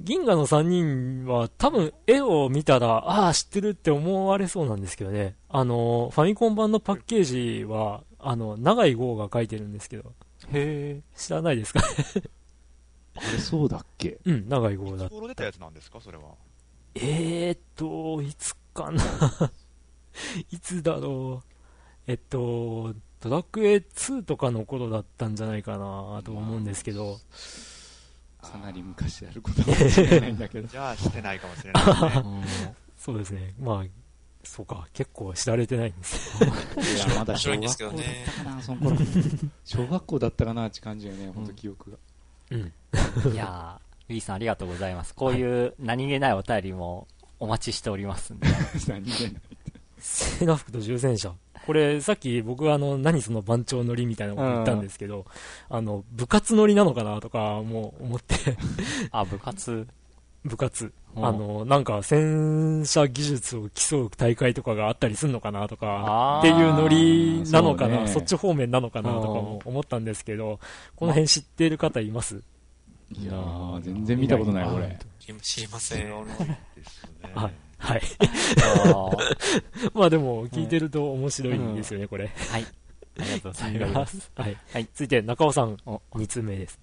[0.00, 5.36] 銀河の3人は多分絵を見たら、ああ、知ってるって思われそうなんですけどね。
[5.48, 7.24] あの、ファミコン版のパッケー
[7.60, 10.12] ジは、あの、長井豪が書いてるんですけど、
[10.52, 11.80] へ知らないですか？
[13.16, 14.18] あれそうだっけ？
[14.24, 15.12] うん、長い号だいつ。
[15.12, 16.24] 頃出たやつなんですか、それは？
[16.94, 19.02] えーっと、いつかな
[20.50, 21.57] いつだろう。
[22.08, 27.18] えっと、ドラクエ2とかの頃だったんじゃないかなと思うんですけど、
[28.40, 30.68] かなり昔であることかもしれないんだけど。
[30.72, 32.74] じゃあ、してないかもしれないですね。
[32.96, 33.54] そうですね。
[33.60, 33.84] まあ、
[34.42, 36.48] そうか、結構知られてないんですよ。
[36.48, 38.96] いや、まだ小面白いんです学校だけどねったかな、その頃。
[39.64, 41.98] 小学校だったかなって感じよね、本当記憶が。
[42.52, 42.60] うん。
[43.34, 45.14] いやー、ウィーさんありがとうございます。
[45.14, 47.06] こういう何気ないお便りも
[47.38, 48.48] お待ちしておりますんで。
[48.88, 49.42] 何気ない。
[49.98, 51.34] セーラー服と重戦車。
[51.66, 55.26] これ、さっき僕はあの、何その番長乗りみたいなこと言ったんですけど、
[55.68, 58.34] あの、部活乗りなのかなとかも思って、
[59.10, 59.86] あ、部活？
[60.44, 60.84] 部活。
[60.84, 70.60] うんあの、なんか戦車技術を競う大会とかがあったりするのかなとかっていうノリなのかな、そ,、そうねっち方面なのかなとかも思ったんですけど、
[70.94, 72.40] この辺知っている方います？
[73.10, 74.96] いやー、全然見たことない、これ。
[75.42, 76.06] 知りません。
[76.06, 77.32] ですね。
[77.34, 77.52] はい。
[77.78, 78.02] はい。
[79.94, 82.30] まあでも、聞いてると面白いんですよね、これ。
[82.50, 82.66] はい。
[83.20, 84.30] ありがとうございます。
[84.36, 84.56] はい。
[84.72, 86.78] はい続いて、中尾さん、お2通目です。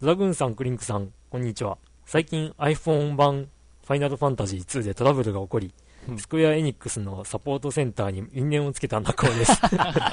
[0.00, 1.78] ドラグーンさん、クリンクさん、こんにちは。
[2.04, 3.48] 最近 iPhone 版
[3.86, 5.72] ファイナルファンタジー2でトラブルが起こり、
[6.08, 9.60] うんスクエアエニックスのサポートセンターに因縁をつけた中尾です。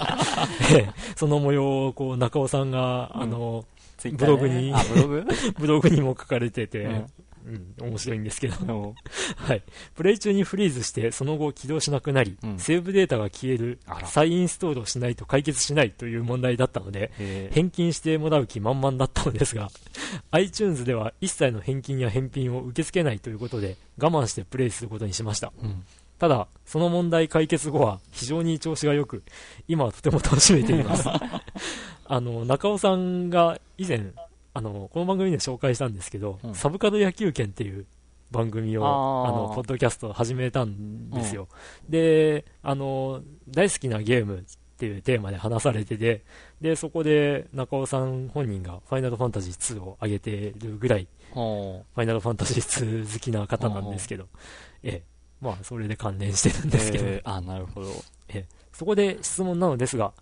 [0.74, 3.64] ええその模様を、こう、中尾さんが、あの、
[3.98, 5.26] ツイッターでブログにあ、ブログ？
[5.60, 7.06] ブログにも書かれてて、うん
[7.46, 8.96] うん、面白いんですけど、
[9.36, 9.64] はい。
[9.96, 19.70] プレイ中にフリーズして、その後起動しなくなり、うんセーブデータが消える再インストールをしないと解決しないという問題だったので、えー返金してもらう気満々だったのですが、
[20.32, 25.52] iTunes では一切の返金や返品を受け付けないということで、我慢してプレイすることにしました。
[25.62, 25.84] うん
[26.20, 29.24] ただ、その問題解決後は非常に調子が良く、
[29.68, 31.10] 今はとても楽しめています。
[32.08, 34.14] あの、中尾さんが以前、
[34.54, 36.56] あの、この番組で紹介したんですけど、うん。
[36.56, 37.86] サブカル野球拳っていう
[38.32, 41.48] 番組を、あの、ポッドキャストを始めたんですよ。
[41.90, 44.42] で、あの、大好きなゲームっ
[44.78, 46.24] ていうテーマで話されてて、
[46.62, 54.28] で、そこで中尾さん本人がファイナルファンタジー2を上げてるぐらい、ほファイナルファンタジー2好きな方なんですけど、
[54.84, 55.04] ええ、
[55.42, 57.90] まあ、それで関連してるんうですけど、えーあ、なるほど。
[58.74, 60.14] そこで質問なのですが、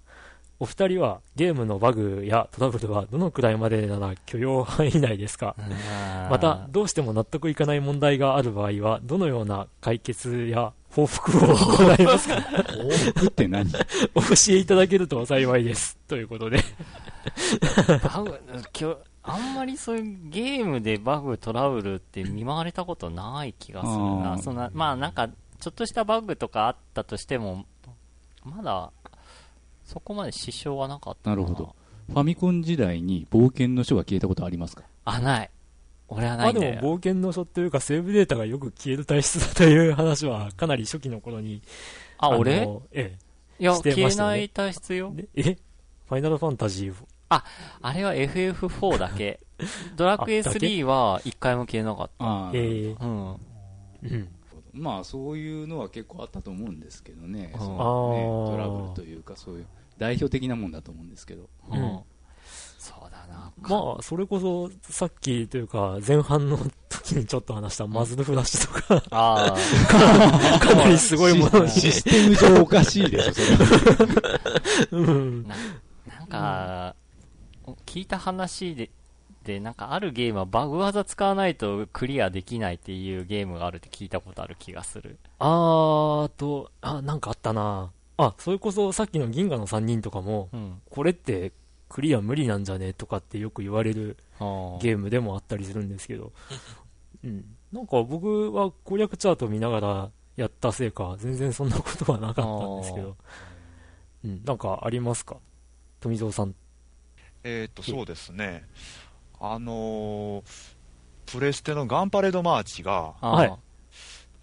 [0.62, 5.56] お二人はゲームのバグやトラブルはどのくらいまでなら許容範囲内ですか？
[6.30, 12.40] また、どうしても納得いかない問題がある場合は、どのような解決や報復を行いますか？
[12.42, 13.72] 報復って何？
[14.14, 15.98] お教えいただけると幸いです。
[16.08, 16.60] ということで。
[18.04, 18.40] バグ、
[18.72, 24.36] きょあんまりそういうゲームでバグ、トラブルって見舞われたことない気がするあな。
[24.38, 25.28] ーそんな、まあなんか、
[25.60, 27.66] ちょっとしたバグとかあったとしても、
[28.44, 28.92] まだ、
[29.92, 31.76] そこまで支障はなかったなるほど。
[32.08, 34.84] ファミコン時代に冒険の書が消えたことありますか？
[35.04, 35.50] あ、ない。
[36.08, 36.94] 俺はまあでもないんだよ。
[36.94, 41.62] 冒険の書というかセーブデータがよく消える体質だという話はかなり初期の頃に。
[42.18, 43.18] あ、俺のえ
[43.60, 45.22] いや、して消えましたよねない体質よえ。。
[45.24, 45.58] でえ？
[46.08, 46.96] ファイナルファンタジー
[47.30, 47.44] あ
[47.94, 49.40] れは FF4 だけ。
[49.96, 53.06] ドラクエあだけ？3は一回も消えなかっああ、えた。
[53.06, 53.34] うん。
[53.34, 53.38] ー
[54.04, 54.30] うん。
[54.74, 59.66] まあそういうのは結構あったと思うんですけどね、うんそのねあートラブルというかそういう
[60.02, 61.48] 代表的なもんだと思うんですけど。
[61.70, 62.00] うんうん
[62.80, 63.52] そうだな。
[63.62, 66.58] まあ、それこそ、さっきというか、前半の
[66.90, 70.58] 時にちょっと話したマズルフラッシュとか、ああ。
[70.58, 71.70] かなりすごいものに。
[71.70, 74.40] システム上おかしいでしょ、それは。
[74.94, 75.48] うん。
[75.48, 76.96] なんか、
[77.86, 78.90] 聞いた話で、
[79.44, 85.20] で、なんかあるゲームはバグ技使わないとクリアできないっていうゲームがあるって聞いたことある気がする。
[85.38, 90.82] あーと、あ、なんかあったなあ、それこそさっきの銀河の3人とかも、うん。
[90.90, 91.52] これって
[91.90, 94.18] クリア無理なんじゃねとかってよく言われる
[94.82, 96.32] ゲームでもあったりするんですけど、
[97.24, 97.46] うん。
[97.72, 103.18] なんか僕は攻略チャート見ながらやったせいか、全然そんなことはなかったんですけど、
[104.26, 105.38] うん、なんかありますか？
[106.00, 106.56] 富蔵さん。
[107.44, 108.66] えっと、そうですね。
[109.40, 110.44] あのー
[111.28, 113.54] プレステのガンパレードマーチが、あーはい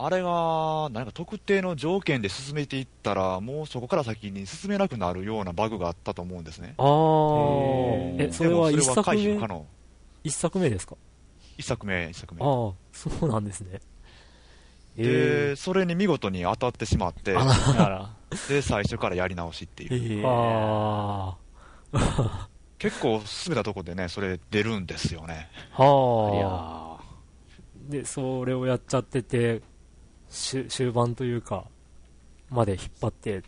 [0.00, 6.74] あれが、なんか特定の条件で進めていったら、もうそこから先に進めなくなるようなバグがあったと思うんですね。
[6.78, 6.86] あー、
[8.22, 9.34] へえ、それは一作でもそれは回避目？
[9.34, 9.66] 不可、能。
[10.22, 10.96] 一作目ですか？
[11.56, 12.40] 一作目、一作目。
[12.42, 13.80] ああ、そうなんですね。
[14.96, 17.36] で、それに見事に当たってしまって、
[18.48, 20.24] で、最初からやり直しっていう。
[20.26, 21.36] あ
[22.78, 25.48] 結構進めたところでね、それ出るんですよね。
[25.76, 27.04] あ、はあ。
[27.88, 29.62] で、それをやっちゃってて、
[30.30, 31.64] 終終盤というか、
[32.50, 33.42] まで引っ張って、っ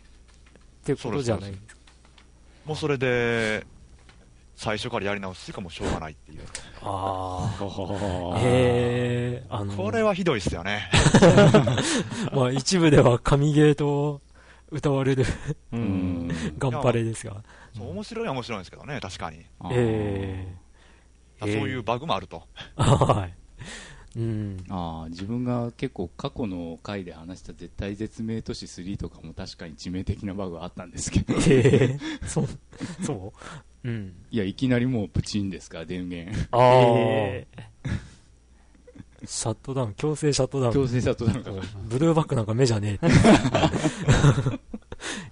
[0.83, 1.51] てことじゃない。
[2.65, 3.65] もうそれで、
[4.55, 6.41] 最初からやり直すしかもうしょうがないっていう。
[6.83, 7.65] ああ。
[7.65, 10.89] はへえ、あの、これはひどいっすよね。
[12.31, 14.21] まあ一部では神ゲーと
[14.69, 15.25] 歌われる
[15.71, 15.77] う。
[15.77, 16.29] ん。
[16.59, 17.43] ガンパレですが。
[17.75, 19.45] そう面白いは面白いんですけどね、確かに。
[19.59, 20.57] あーえ
[21.39, 22.43] そういうバグもあると。
[22.77, 23.33] え はい。
[24.15, 24.57] うん。
[24.69, 31.33] ああ自分が結構過去の回で話した絶対絶命都市3とかも確かに致命的なバグはあったんですけど。
[31.47, 32.47] ええそう、
[33.05, 33.33] そ
[33.83, 33.87] う？
[33.87, 34.13] うん。
[34.29, 36.37] いやいきなりもうプチンですから電源。
[36.51, 36.61] ああ、
[39.25, 40.73] シャットダウン、強制シャットダウン。
[40.73, 41.49] 強制シャットダウンか。
[41.51, 41.55] ら
[41.87, 43.15] ブルーバックなんか目じゃねえって。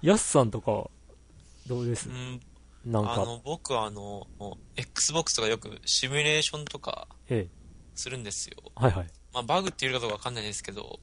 [0.02, 0.88] ヤスさんとか、
[1.68, 2.08] どうです？
[2.08, 2.40] うん、
[2.92, 4.26] なんか、あの、僕はあの、
[4.76, 7.46] Xbox とかよくシミュレーションとかえ
[8.00, 8.56] するんですよ。
[8.80, 9.06] え、はいはい。
[9.32, 10.98] まあ、バグっていうかどうかわかんないですけど、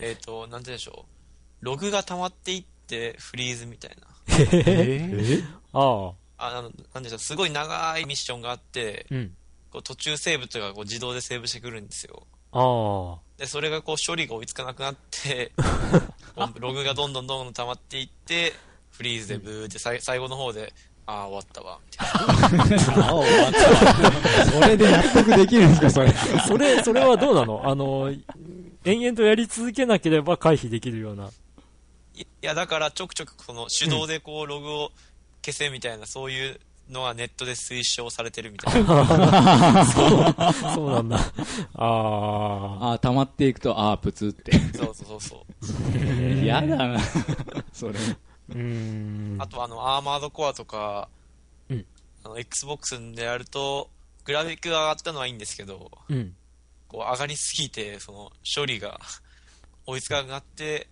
[0.00, 1.06] えっ、と、なんて言うんでしょ
[1.62, 1.64] う。
[1.64, 4.06] ログが溜まっていってフリーズみたいな。
[4.28, 9.34] えああ、ああの、なんでしょう、すごい長いミッションがあって、うん。
[9.70, 12.26] こう途中セーブとかこう自動でセーブしてくるんですよ。
[12.52, 15.52] ああ、で、それがこう処理が追いつかなくなって、
[16.58, 18.54] ログがどんどんどんどん溜まっていって、
[18.90, 20.72] フリーズでブーってさい最後の方で、
[21.10, 24.44] ああ、終わったわ、みたいな。
[24.44, 26.12] それで納得できるんですかそれ
[26.46, 27.62] それ、それはどうなの？
[27.64, 28.12] あの、
[28.84, 31.30] 延々とやり続けなければ回避できるような。
[32.14, 34.92] いいや、だからちょくちょくこの手動でこうログを
[35.42, 39.86] 消せみたいな、そういうのはネットで推奨されてるみたいな。
[39.86, 41.16] そうなんだ。
[41.16, 41.84] あ
[42.82, 45.98] あ、ああ溜まっていくとああプツってそうそうそうそう。
[46.44, 47.00] 嫌だな
[47.72, 47.94] それ。
[49.40, 51.08] あとあの、アーマードコアとか、
[51.68, 51.84] うん
[52.24, 53.90] あの、Xbox でやると、
[54.24, 56.34] グラフィックが上がったのはいいんですけど、うん。
[56.88, 58.98] こう上がりすぎて、その、処理が
[59.86, 60.88] 追いつかなくなって、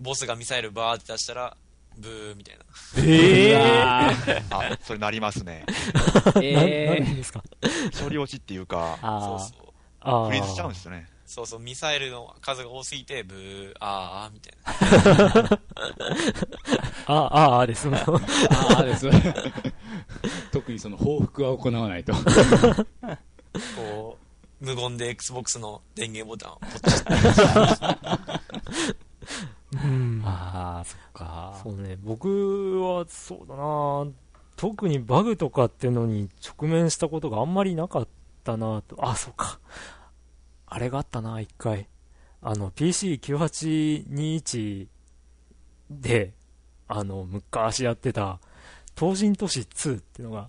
[0.00, 1.56] ボスがミサイルバーって出したら、
[1.96, 2.64] ブーみたいな。
[3.02, 3.56] ええ
[4.50, 5.64] あ、それなりますね。
[5.66, 7.00] ー。
[7.00, 7.42] 何ですか？
[8.00, 8.98] 処理落ちっていうか。
[9.00, 9.72] そうそう。
[10.00, 10.26] ああ。
[10.26, 11.08] フリーズしちゃうんですよね。
[11.28, 14.54] そうそう、ミサイルの数が多すぎて、ブー、あー、みたい
[15.44, 15.60] な。
[17.06, 17.86] ああ、ああです。
[17.90, 19.06] ああです
[20.50, 22.14] 特にその報復は行わないと
[23.76, 24.16] こ
[24.62, 28.40] う、無言で Xbox の電源ボタンをポチッ
[29.84, 30.22] うん。
[30.24, 31.60] ああ、そっか。
[31.62, 34.06] そうね、僕はそうだな
[34.56, 38.08] 特にバグとかっていうのに直面したことがあんまりなかっ
[38.44, 38.96] たなと。
[39.06, 39.60] あ、そうか。
[40.70, 41.88] あれがあったな、一回。
[42.42, 44.86] あの、PC9821
[45.90, 46.34] で、
[46.86, 48.38] あの、昔やってた、
[48.98, 50.48] 東人都市2っていうのが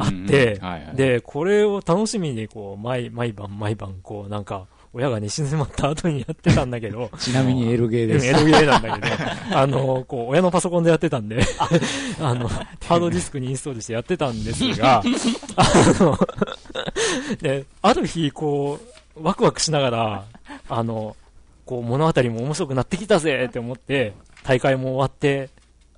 [0.00, 0.58] あって
[0.94, 8.26] で、これを楽しみに、こう、毎、毎晩毎晩、こう、なんか、親が寝静まった後にやってたんだけど、 ちなみにエロゲーです。
[8.26, 9.14] エロゲーなんだけど、
[9.56, 11.40] あの、こう、親のパソコンでやってたんで、
[12.20, 15.02] あの、ハードディスクにインストールしてやってたんですが、
[15.56, 15.64] あ
[16.00, 16.18] の、
[17.40, 20.24] で、ある日、こう、ワクワクしながら、
[20.68, 21.16] あの、
[21.64, 25.50] こう、物語も面白くなってきたぜって思って、大会も終わって、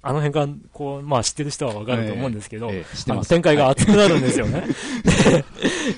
[0.02, 4.64] あの辺が、こう、まあ知ってる人はわかると思うんですけど、ええあの展開が熱くなるんですよね。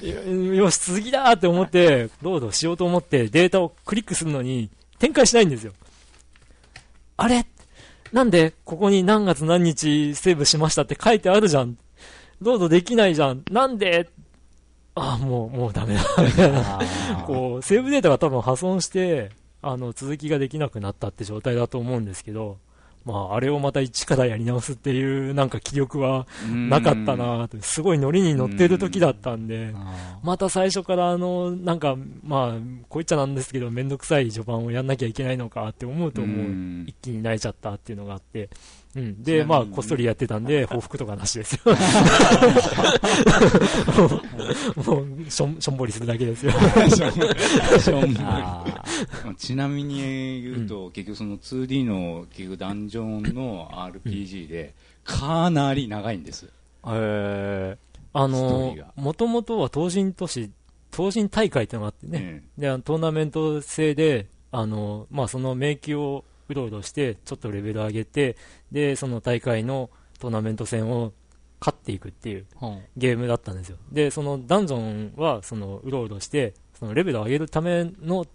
[0.03, 5.73] でよし、次だって思って、ロードしようと思ってデータをクリックするのに、展開しないんですよ。
[7.17, 7.47] あれ？
[8.13, 11.79] なんで、ここに何月何日セーブしましたって書いてあるじゃん。
[12.41, 13.45] ロードできないじゃん。
[13.51, 14.11] なんで？
[14.95, 16.03] ああ、もう、もうダメだ。
[16.23, 16.81] みたいな。
[17.27, 19.31] こう、セーブデータが多分破損して、
[19.63, 22.59] あの、続きができなくなったって状態だと思うんですけど、
[23.05, 29.75] まあ、あれをまた一からやり直すっていう、なんか気力はなかったなって、すごいノリに乗ってる時だったんで、
[30.23, 32.59] また最初からあの、なんか、まあ、こう
[32.99, 38.51] 言っちゃなんですけど、めんどくさい序盤をやんなきゃいけないのかって思うと、もううん一気に泣いちゃったっていうのがあって、
[38.95, 39.23] うん。
[39.23, 41.61] で、まあ、こっそりやってたんで、 報復とかなしですよ。
[44.85, 46.53] もう、しょん、しょんぼりするだけですよ。
[46.53, 48.17] しょんぼり。
[48.21, 48.65] あ
[49.39, 54.75] ちなみに言うと、結局その 2D の結局ダンジョンの RPG で、
[55.05, 56.49] かなり長いんです。
[56.87, 57.77] え
[58.13, 60.51] あストーのもともとは東人都市、
[60.95, 68.37] 東人大会ってのがあってね、で、トーナメント制で、あの、まあ、その迷宮をうろうろして、ちょっとレベル上げて、
[68.71, 71.13] で、その大会のトーナメント戦を
[71.61, 72.47] 勝っていくっていう。
[72.97, 73.79] ゲームだったんですよ。
[73.91, 78.27] で、そのダンジョンは、その、うろうろして、そのレベルを上げるための、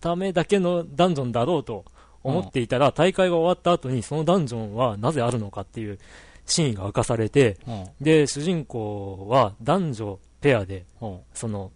[0.00, 1.84] ためだけのダンジョンだろうと
[2.22, 5.98] 思っていたら、大会が終わった後に、そのダンジョンはなぜあるのかっていう
[6.46, 7.86] 真意が明かされて、うん。
[8.00, 11.20] で、主人公は男女ペアで、うん。
[11.34, 11.72] その、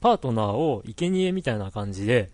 [0.00, 2.30] パートナーを生贄みたいな感じで、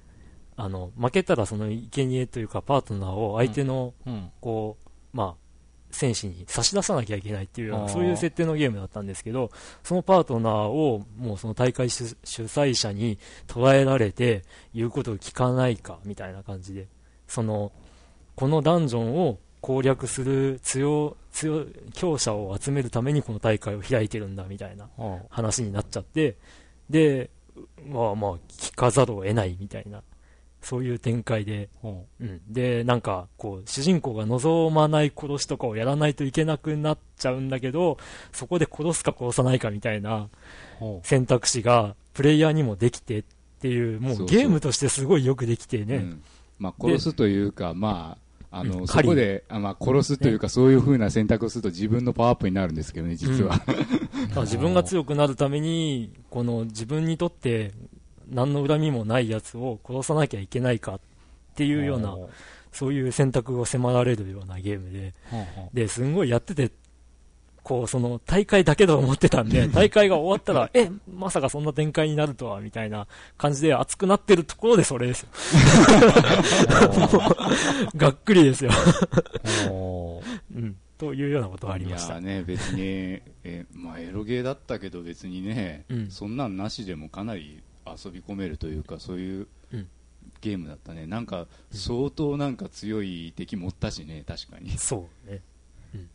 [0.58, 4.32] あの、負けたらその生贄というかパートナーを相手の、うん。
[4.40, 4.76] こ
[5.14, 5.48] う、まあ、
[5.92, 9.52] 戦士に差し出さなきゃいけないっていうような、あーそういう設定のゲームだったんですけど、
[9.84, 14.42] そのパートナーをもうその大会主主催者に捉えられて、
[14.74, 16.88] 言うことを聞かないか、みたいな感じで、
[17.28, 17.70] その、
[18.34, 24.88] このダンジョンを攻略する強、強、強者を集めるためにこの大会を開いてるんだ、みたいな
[25.30, 26.36] 話になっちゃって、
[26.90, 27.30] で、
[27.86, 30.02] まあまあ、聞かざるを得ないみたいな、
[30.62, 32.40] そういう展開で、うん。
[32.48, 37.98] で、なんか、こう、主人公が望まない殺しとかをやらないといけなくなっちゃうんだけど、
[38.32, 40.28] そこで殺すか殺さないかみたいな
[41.02, 43.24] 選択肢が、プレイヤーにもできてっ
[43.60, 44.26] ていう、もそうそう。
[44.26, 45.96] うゲームとしてすごいよくできてね。
[45.96, 46.22] うん。
[46.58, 48.18] まあ、殺すというか、ま
[48.50, 48.88] あ、あの、うん。
[48.88, 53.56] そこで、あまあ、殺すというか、そういう風な選択をすると自分のパワーアップになるんですけどね、実は。
[53.56, 53.74] だか
[54.36, 57.72] ら自分が強くなるために、この自分にとって
[58.30, 61.00] 何の恨みもないやつを殺さなきゃいけないかっ
[61.54, 62.16] ていうような、
[62.72, 65.14] そういう選択を迫られるようなゲームで、
[65.72, 66.70] で、すんごいやってて、
[67.62, 73.06] こう、その、大会だけだと思ってたんで、 大会が終わったら、え、まさかそんな展開になるとは、みたいな
[73.36, 75.28] 感じで熱くなってるところでそれですよ。
[77.94, 78.70] がっくりですよ。
[80.54, 80.76] うん。
[80.96, 82.14] というようなことがありいました。
[82.14, 82.82] やね、別に、
[83.44, 87.62] え、まあ、エロゲーだったけど別にね、うんそんなんなしでもかなり
[88.02, 89.88] 遊び込めるというか、そういううん
[90.40, 91.06] ゲームだったね。
[91.06, 94.76] なんか、相当なんか強い敵持ったしね、確かに。
[94.78, 95.40] そうね。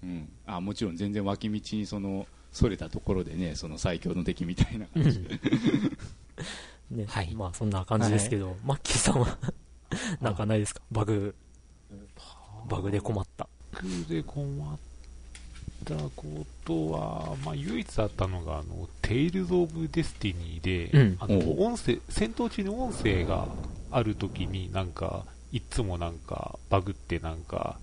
[0.01, 0.29] うん。
[0.45, 5.39] あ、もちろん全然脇道にその、それたところでね、その最強の敵みたいな感じで。
[6.91, 9.37] ね、はいまあそんな感じですけど、マッキーさんは
[10.21, 10.81] なんかないですか？
[10.91, 11.33] バグ、
[12.69, 13.49] バグで困った。
[13.73, 14.92] バグで困った
[16.15, 21.17] ことは、まあ、唯一あったのが、あの、テイルズ・オブ・デスティニーで、うん。
[21.19, 23.47] あの、音声、戦闘中に音声が
[23.91, 27.77] あるときになんか、いつもなんか、バグってなんか、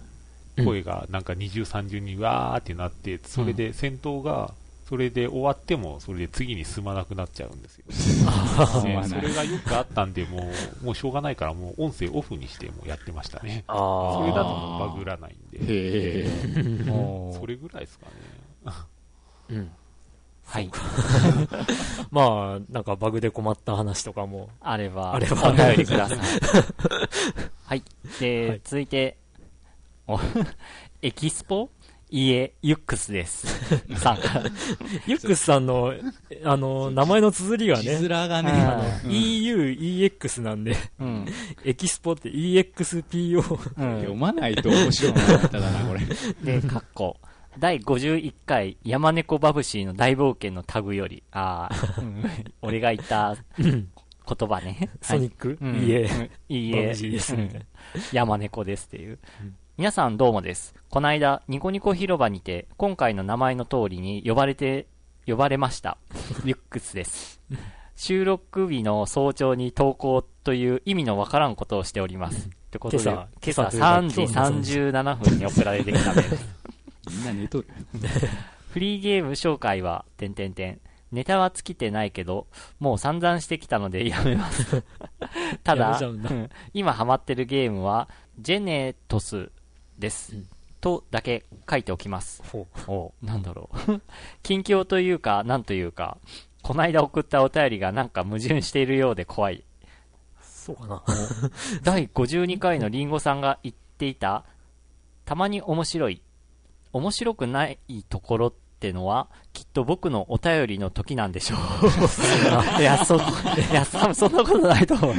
[0.64, 4.52] 声がなんか二重三重にわーってなって、それで戦闘が、
[4.90, 7.84] それで終わっても、それで次に進まなくなっちゃうんですよ。
[7.92, 10.50] それがよくあったんで、も
[10.82, 13.62] う、もうしょうがないから、もう音声オフにしてもやってましたね。
[13.68, 16.28] あそれだとバグらないんで。
[17.38, 18.72] それぐらいですかね。
[19.50, 19.70] うん。
[20.44, 20.68] はい。
[22.10, 26.18] まあ、なんかバグで困った話とかも、あれば、あればください。
[27.64, 27.82] はい。
[28.18, 29.16] で、はい続いて、
[30.08, 30.18] お
[31.00, 31.70] エキスポ
[32.10, 33.46] いえ、ユックスです。
[33.96, 34.18] さん。
[35.06, 35.94] ユックスさんの、
[36.44, 41.26] あの、名前の綴りが字ね、面がね、EU、EX なんで、うん。
[41.64, 43.38] エキスポって EXPO。
[43.76, 44.00] うん。
[44.00, 46.00] 読まないと面白くなかっただな、これ。
[46.60, 47.16] で、かっこ。
[47.58, 52.24] 第51回山猫バブシーの大冒険のタグより、ああ、うん
[52.62, 53.88] 俺が言った言
[54.48, 54.88] 葉ね。
[55.02, 57.66] ソニック、うんいいえ、うんいいえですみたいな
[58.12, 59.18] 山猫ですっていう。
[59.42, 60.74] うん皆さんどうもです。
[60.90, 64.88] この間、ニコニコ広場にて、今回の名前の通りに呼ばれて、
[65.26, 65.96] 呼ばれました。
[66.44, 67.40] リュックスです。
[67.96, 72.48] 収録日の早朝に投稿という意味のわからんことをしております。
[72.48, 76.48] ってことで、今今朝朝今朝というか3時37分に送られてきたメールです。
[77.08, 77.66] みんな寝とる？
[78.72, 80.80] フリーゲーム紹介は、てんてんてん。
[81.10, 82.48] ネタは尽きてないけど、
[82.80, 84.84] もう散々してきたのでやめます。
[85.64, 85.98] ただ
[86.74, 89.50] 今ハマってるゲームは、ジェネトス
[90.00, 90.34] です。
[90.34, 90.48] うん
[90.80, 92.42] とだけ書いておきます。
[92.86, 94.00] おうなんだろう。
[94.42, 96.18] 近況というか、なんというか、
[96.62, 99.64] こないだ送ったお便りがなんか矛盾しているようで怖い。
[100.42, 101.02] そうかな。
[101.82, 104.44] 第52回のリンゴさんが言っていた、
[105.24, 106.22] たまに面白い、
[106.92, 107.78] 面白くない
[108.08, 111.58] ところってのは、きっと僕のお便りの時なんでしょう。
[112.80, 113.20] いや、そ、い
[113.72, 115.14] や、そんなことないと思う。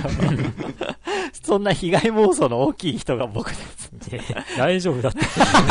[1.34, 3.91] そんな被害妄想の大きい人が僕です。
[4.11, 4.21] いや
[4.57, 5.19] 大丈夫だって。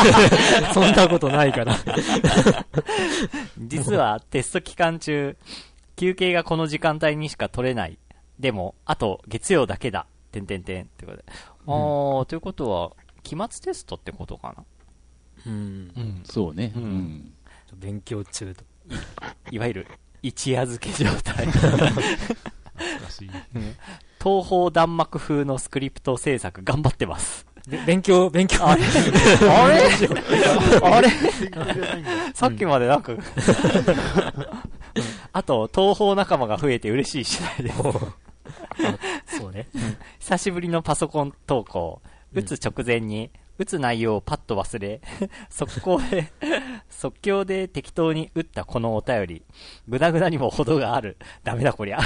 [0.74, 1.76] そんなことないから。
[3.58, 5.36] 実はテスト期間中、
[5.96, 7.98] 休憩がこの時間帯にしか取れない。
[8.38, 10.06] でも、あと月曜だけだ。
[10.32, 10.84] てんてんてん。
[10.84, 11.24] ってことで。
[11.66, 12.92] あー、ということは、
[13.22, 14.64] 期末テストってことかな
[15.46, 15.92] うん。
[15.96, 16.22] うん。
[16.24, 16.72] そうね。
[16.74, 17.32] うんうん
[17.76, 18.64] 勉強中と。
[19.50, 19.86] いわゆる、
[20.22, 21.46] 一夜漬け状態。
[21.46, 23.30] 懐かしい。
[24.22, 27.46] 東方弾幕風のスクリプト制作頑張ってます。
[27.68, 28.66] べ勉強、勉強。
[28.66, 28.82] あれ？
[28.82, 29.80] あれ？
[30.82, 31.08] あれ？
[32.34, 33.12] さっきまでなんか、
[35.32, 39.38] あと、東方仲間が増えて嬉しい次第です。
[39.38, 39.66] そうね。
[40.18, 42.02] 久しぶりのパソコン投稿。
[42.32, 43.30] 打つ直前に、
[43.60, 45.02] 打つ内容をパッと忘れ、
[45.50, 46.32] 速攻で、
[46.88, 49.42] 即興で適当に打ったこのお便り。
[49.86, 51.18] ぐだぐだにも程がある。
[51.44, 52.00] ダメだこりゃ。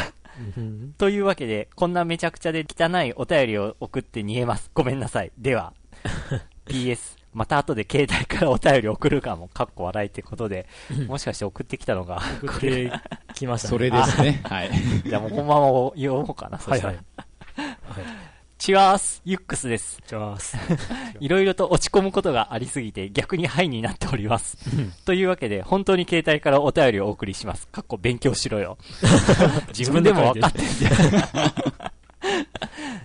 [0.57, 4.69] うんというわけで、こんなめちゃくちゃで汚いお便りを送って逃げます。
[4.75, 5.31] ごめんなさい。
[5.39, 5.75] では。
[6.67, 10.67] PS、また後で携帯からお便り送るかも、かっこ笑いってことで、
[11.07, 12.91] もしかして送ってきたのが、送って
[13.35, 13.71] きましたね。
[13.71, 14.41] それですね。
[14.43, 14.73] はい。
[15.07, 17.67] じゃあもうこのまま読もうかな、そしたらはいはい。
[17.67, 18.24] はい。
[18.59, 20.01] チュアース、ユックスです。
[20.07, 20.39] じゃあ、
[21.21, 24.57] いろいろと落ち込むことがありすぎて逆にハイになっております。
[25.05, 27.67] というわけで、本当に携帯からお便りをお送りします。
[27.69, 28.79] かっこ勉強しろよ。
[29.77, 30.93] 自分でも分かってんじゃん。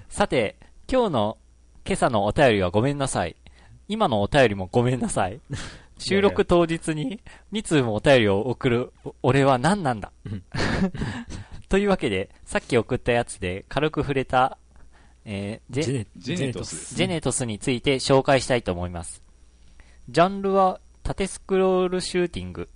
[0.07, 0.55] さて、
[0.91, 1.37] 今日の
[1.85, 3.35] 今朝のお便りはごめんなさい。
[3.87, 5.39] 今のお便りもごめんなさい。
[5.97, 7.19] 収録当日に
[7.51, 10.43] 2通もお便りを送るお俺は何なんだうん。
[11.67, 14.57] というわけで、さっき送ったやつで軽く触れた、
[15.25, 19.21] えージェジェネトスジェネトスについて紹介したいと思います。
[20.09, 22.69] ジャンルは縦スクロールシューティング。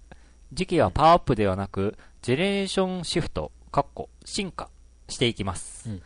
[0.51, 4.69] 時期はパワーアップではなく、ジェネレーションシフト、かっこ、進化
[5.09, 5.89] していきます。
[5.89, 6.01] うん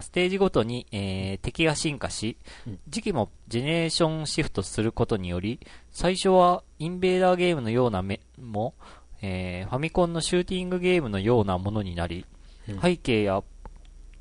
[0.00, 5.60] ステージごとに、えー敵が進化しうん、時期もジェネレーションシフトすることにより、
[5.92, 8.74] 最初はインベーダーゲームのような目も、
[9.22, 12.26] えーファミコンのシューティングゲームのようなものになり、
[12.68, 13.42] うん背景や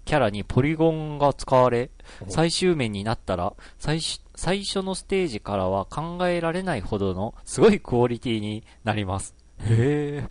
[0.05, 1.91] キャラにポリゴンが使われ、
[2.27, 9.35] 最終面になったら、最初最初のステージからは考えられないほどのすごいクオリティになります。
[9.59, 10.27] へえ。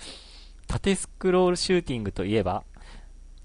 [0.66, 2.64] 縦スクロールシューティングといえば、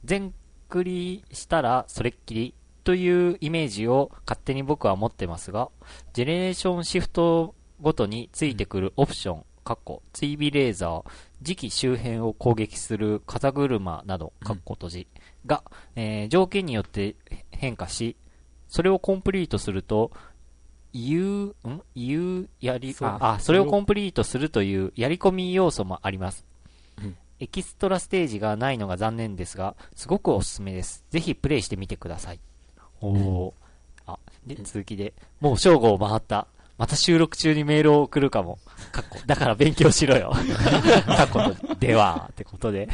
[0.03, 0.33] 全
[0.69, 2.53] クリしたらそれっきり
[2.83, 5.69] というイメージを勝手に僕は持ってますが、
[6.13, 11.05] ジェネレーションシフトごとについてくるオプション、かっこ、追尾レーザー、
[11.41, 15.07] 時期周辺を攻撃する風車など、かっこ閉じ、
[15.47, 15.63] が、
[15.95, 17.15] えー条件によって
[17.51, 18.15] 変化し、
[18.67, 20.11] それをコンプリートすると、
[20.93, 21.81] 言う、ん？
[21.95, 26.45] 言う、やり、あ、あ、それをコンプリートするというやり込み要素もあります。
[27.01, 31.05] うんエキストラステージがないのが残念ですが、すごくおすすめです。
[31.11, 32.39] ぜひプレイしてみてください。
[32.99, 33.53] おお。
[34.07, 34.17] あ、
[34.47, 36.47] で、続きで、もう正午を回った。
[36.79, 38.57] また収録中にメールを送るかも。
[38.91, 40.33] かっこ、だから勉強しろよ。
[41.05, 42.89] かっこと、では、ってことで。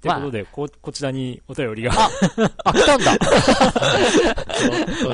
[0.00, 1.92] ということで、こ、こちらにお便りが。
[2.64, 3.18] あ、来たんだ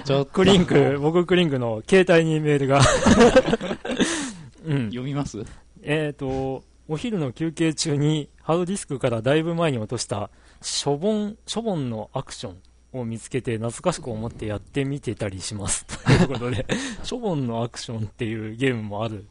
[0.04, 2.80] ちょっとクリンク、僕クリンクの携帯にメールが。
[4.64, 4.84] うん。
[4.86, 5.44] 読みます？
[5.82, 10.30] えっ、と、お昼の休憩中にハードディスクからだいぶ前に落とした
[10.62, 15.84] しょぼん、しょぼんのアクションを見つけて懐かしく思ってやってみてたりします。
[15.84, 16.64] ということで、
[17.02, 19.26] しょぼんのアクションっていうゲームもある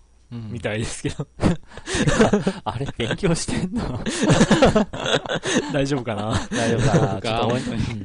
[0.51, 1.27] みたいですけど、
[2.63, 3.99] あれ、勉強してんの？
[5.73, 6.33] 大丈夫かな？
[6.51, 7.21] 大丈夫かな？
[7.21, 7.47] ちょっと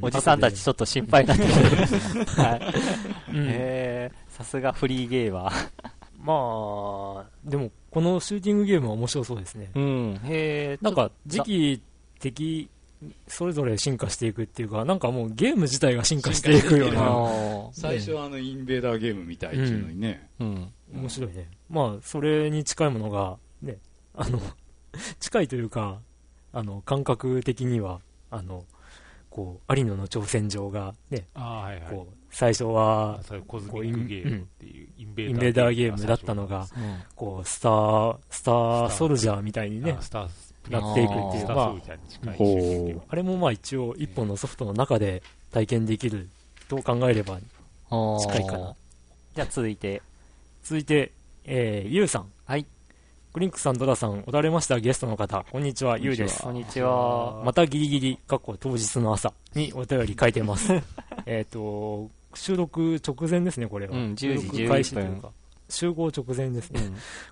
[0.01, 2.25] おおじさんたちちょっと心配になってくる。
[2.41, 3.35] はい。
[3.35, 3.45] うん。
[3.47, 4.35] へー。
[4.37, 5.51] さすがフリーゲーマー。
[6.23, 9.69] まあ、でも、このシューティングゲームは面白そうですね。
[9.73, 10.19] うん。
[10.23, 10.83] へー。
[10.83, 11.81] なんか、時期
[12.19, 12.69] 的、
[13.27, 20.71] それぞれ進化していくっていうか、なんかもうゲーム自体が進化していくようあな、ー最初はあのインベーダーゲームみたいっていうのにね、うん。
[20.93, 21.49] 面白いね。
[21.69, 23.77] まあ、それに近いものが、ね、
[24.15, 24.39] あの、
[25.19, 25.99] 近いというか、
[26.53, 28.65] あの、感覚的には、あの、
[29.29, 31.93] こう、有野の挑戦状が、ね、ああ、はいはい。
[31.93, 36.67] こう、最初はコズミックゲームっていうインベインベーダーゲームだったのが、
[37.15, 40.29] こう、スター、スターソルジャーみたいにねあ、スター
[40.69, 46.29] なっていくっていう、まああれもまあ一応一本のソフトの中で体験できる
[46.67, 47.39] と考えれば
[48.19, 48.75] 近いかな。
[49.35, 50.01] じゃあ続いて、
[50.63, 51.11] 続いて、
[51.45, 52.31] えー、ゆうさん。
[52.45, 52.65] はい。
[53.33, 56.43] クリンクさん、ドラさん、おられましたゲストの方、こんにちは、ゆうです。
[56.43, 57.41] こんにちは。
[57.45, 60.73] またギリギリ、過去当日の朝にお便り書いてます。
[61.25, 63.95] えっと、収録直前ですね、これは。
[63.95, 65.31] うん10時収録開始というか
[65.69, 66.81] 集合直前ですね。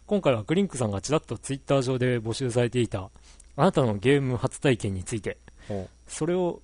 [0.08, 3.10] 今回はクリンクさんがちらっとツイッター上で募集されていた、
[3.58, 5.38] あなたのゲーム初体験について
[6.08, 6.62] それを、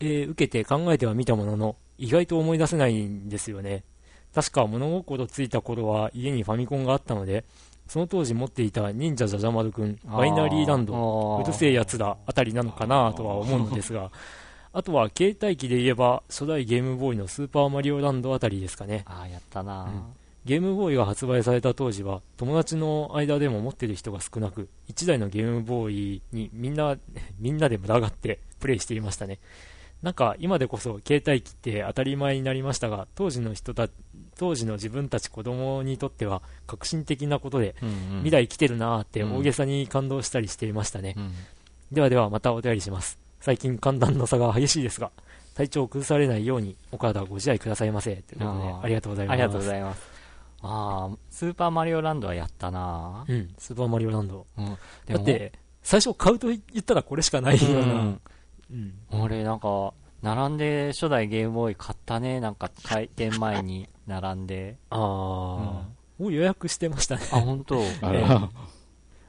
[0.00, 3.84] えー受けて考えてはみたものの、意外と思い出せないんですよね。
[4.34, 7.44] 確か物心ついた頃は家にファミコンがあったので、
[7.88, 14.10] その当時持っていた忍者じゃじゃ丸くん、バイナリーランド、ドうるせえやつだあたりなのかなとは思うのですが、
[14.72, 19.02] あとは携帯機で言えば初代ゲームボーイのスーパーマリオランドあたりですかね。
[19.06, 20.02] ああ、やったな、うん
[20.44, 26.96] ゲームボーイが発売された当時は友達の間でも持ってる人が少なく、1台のゲームボーイにみんな、
[27.38, 29.38] みんなで群がってプレイしていましたね。
[30.02, 33.88] なんか今でこそ携帯機って当たり前になりましたが、当時の人た、
[34.38, 41.14] 当時の自分たち子供にとっては革新的なことで、うんうん未来来てるなーってうん大げさに感動したりしていましたね。
[41.16, 41.32] うん
[41.92, 43.18] ではではまたお便りします。
[43.40, 45.10] 最近寒暖の差が激しいですが、
[45.56, 48.14] 体調を崩されないようにお体ご自愛くださいませ。
[48.14, 49.34] ということで、ありがとうございます。
[49.34, 50.02] ありがとうございます。
[50.62, 54.46] ああ、スーパーマリオランドはやったなうん、スーパーマリオランド。
[54.56, 54.66] うん。
[55.06, 57.94] だって、最初買うと言ったらこれしかないような。
[57.94, 58.20] うん
[58.70, 58.94] うん。
[59.10, 59.92] 俺なんか、
[60.22, 62.40] 並んで初代ゲームボーイ買ったね。
[62.40, 64.76] なんか開店前に並んで。
[64.90, 67.22] ああ、もう予約してましたね。
[67.32, 67.80] あ、本当？
[68.02, 68.50] あら、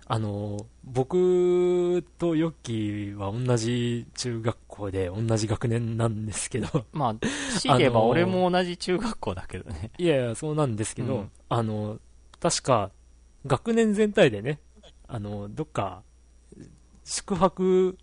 [0.08, 7.16] あの、僕とヨッキーは同じ中学校で同じ学年なんですけど、まあ、
[7.60, 9.92] 強いて言えば俺も同じ中学校だけどね。
[9.98, 12.00] いやいや、そうなんですけど、うんあの、
[12.42, 12.92] 確か、
[13.46, 14.60] 学年全体でね、
[15.08, 16.04] あの、どっか、
[17.06, 17.98] 宿泊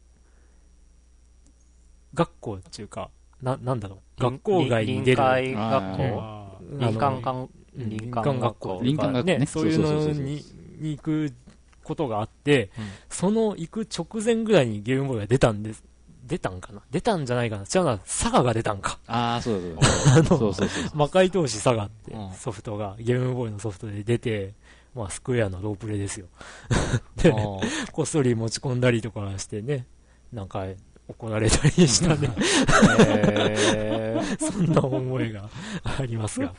[2.15, 3.11] 学校っていうか、
[3.43, 6.21] な、なんだろう、学校外に出る、臨海学あ校。
[6.21, 7.89] ああの林間学うん。
[7.91, 8.79] 林間学校。
[8.81, 9.47] 林間学校。
[9.47, 10.45] そういうのに
[10.81, 11.33] に行く
[11.83, 12.85] ことがあって、うん。
[13.09, 15.85] その行く直前ぐらいにゲームボーイが出たんです。
[16.25, 16.83] 出たんかな？
[16.91, 17.63] 出たんじゃないかな？
[17.63, 18.99] 違うな、佐賀が出たんか。
[19.07, 20.23] ああ、そうだそう。
[20.23, 20.29] だ。
[20.29, 20.97] そうそうそうそう。
[20.97, 22.33] 魔界投資佐賀ってうん。
[22.35, 24.53] ソフトが、ゲームボーイのソフトで出て、
[24.95, 26.27] まあ、スクエアのロープレイですよ。
[27.23, 27.33] で、
[27.93, 29.87] こっそり持ち込んだりとかしてね、
[30.33, 30.67] なんか
[31.09, 32.29] 怒られたりしたね、
[33.75, 35.49] へーそんな思いが
[35.83, 36.55] ありますが。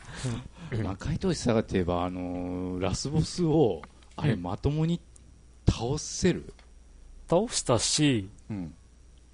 [0.82, 3.82] 魔界投資下がって言えば、あのーラスボスを、
[4.16, 5.00] あれ、うんまともに
[5.68, 6.52] 倒せる？
[7.28, 8.74] 倒したし、うん。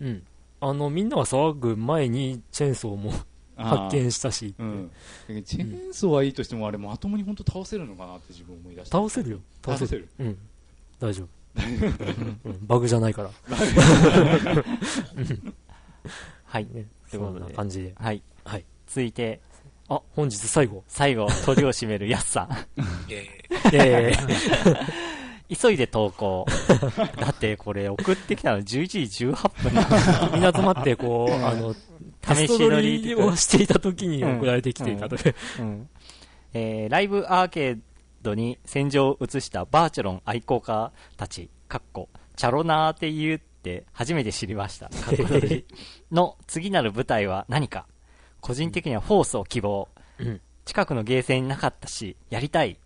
[0.01, 0.23] うん。
[0.61, 3.13] あの、みんなが騒ぐ前にチェーンソーも
[3.57, 4.91] 発見したし、うん。
[5.29, 8.99] チェーンソーはいいとしても、あれ、まともに本当倒せるのかなって自分思い出した。
[8.99, 9.39] 倒せるよ。
[9.65, 10.09] 倒せる。
[10.19, 10.27] る。
[10.27, 10.39] うん。
[11.01, 11.29] 大丈夫。
[12.45, 13.31] うんバグじゃないから。
[16.45, 16.69] はい。
[17.11, 17.93] そんな感じで。
[17.97, 18.23] はい。
[18.45, 18.65] はい。
[18.87, 19.41] 続いて、
[19.89, 20.85] あ、本日最後。
[20.89, 22.49] 最後、鳥を締めるやすさん。
[23.19, 23.29] え
[23.73, 24.13] え
[25.55, 26.45] 急いで投稿。
[27.21, 29.83] だってこれ送ってきたの11時18分だ。
[29.85, 35.35] ー、みんな集まって、こう、あの、試し乗撮りりをしていた時に送られてきていたという。
[35.61, 35.89] うん
[36.53, 37.79] えーライブアーケー
[38.27, 44.89] ドに戦場を移したバーチャロン愛好家たち、かっこ、チャロナーって言うって初めて知りました。
[44.91, 45.67] かっこ閉じ
[46.11, 47.87] の次なる舞台は何か
[48.41, 49.89] 個人的にはフォースを希望。
[50.19, 52.77] うん近くのゲーセンになかったし、やりたい。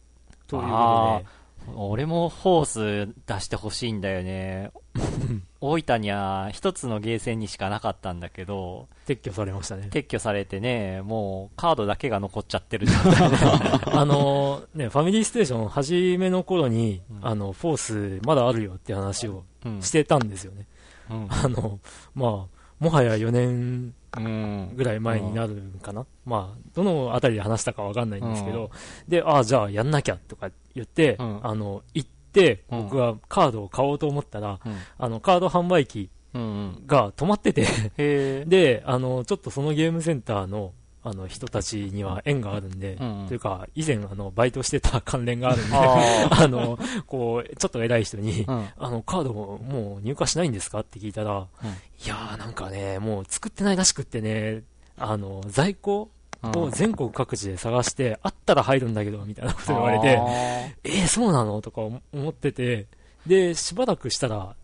[0.47, 1.27] というあこ
[1.77, 4.71] 俺もフォース出してほしいんだよね。
[5.61, 9.89] 大分には一つのゲーセンにしかなかったんだけど、撤去されましたね。
[9.91, 12.87] 撤去されてね、もうカードだけが残っちゃってる。
[13.93, 17.77] あのね、ファミリーステーション初めの頃に、うんあの、フォー
[18.19, 20.67] スまだあるよって話をうんしてたんですよね。
[21.11, 21.79] うんあの、
[22.15, 23.95] まあ、もはや4年うん
[24.75, 26.07] ぐらい前になるんかな。
[26.25, 28.71] まあ、どのあたりで話したかわかんないんですけど、
[29.09, 31.41] で、ああ、じゃあやんなきゃとか言って、うん。
[31.43, 32.83] あの、行って、うん。
[32.85, 34.77] 僕がカードを買おうと思ったら、うん。
[34.99, 36.45] あの、カード販売機うんう
[36.83, 36.87] ん。
[36.87, 37.67] が止まってて、
[37.99, 40.73] へで、あの、ちょっとそのゲームセンターの、
[41.03, 43.27] あの、人たちには縁があるんで、うんうん。
[43.29, 48.69] というか、以前、あの、バイトしてた関連があるんで、あ あの、こう、ちょっと偉い人に、うん。
[48.77, 51.69] あの、カードももう入荷しないんですかって聞いたら、うん。
[51.69, 54.63] いやーなんかね、もう作ってないらしくってね、
[54.99, 56.11] あの、在庫
[56.43, 60.21] を全国各地で探して、あったら入るんだけど、みたいなこと言われて、
[60.85, 61.63] えー、そうなの？
[61.63, 62.87] とか思ってて、
[63.27, 64.55] で、しばらくしたら、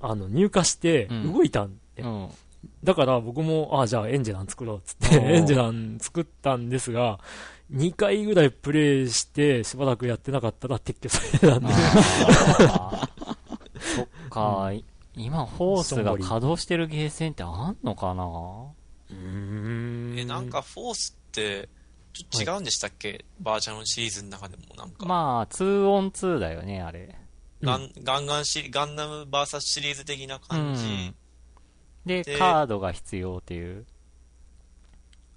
[0.00, 1.32] あの、入荷してうん。
[1.32, 2.28] 動いたんで、うん。
[2.84, 7.20] だから僕も、あじゃあエンジェラン作ろうっつって、エンジェラン作ったんですが、
[7.72, 11.68] 2回ぐらいプレイして、しばらくやってなかったら撤去されたんで、
[12.68, 13.26] あー。
[13.96, 14.72] そっか、
[15.14, 18.24] 今、フォースが稼働してるゲーセンってあんのかな？
[18.24, 20.18] うーん。
[20.18, 21.68] え、なんかフォースって、
[22.12, 25.06] ちょっと違うんでしたっけ、バーチャルのシリーズの中でもなんか。
[25.06, 27.14] まあ、2on2 だよね、あれ。
[27.62, 31.14] ガンガンガンシガンダム VS シリーズ的な感じ、
[32.06, 33.84] で、でカードが必要っていう。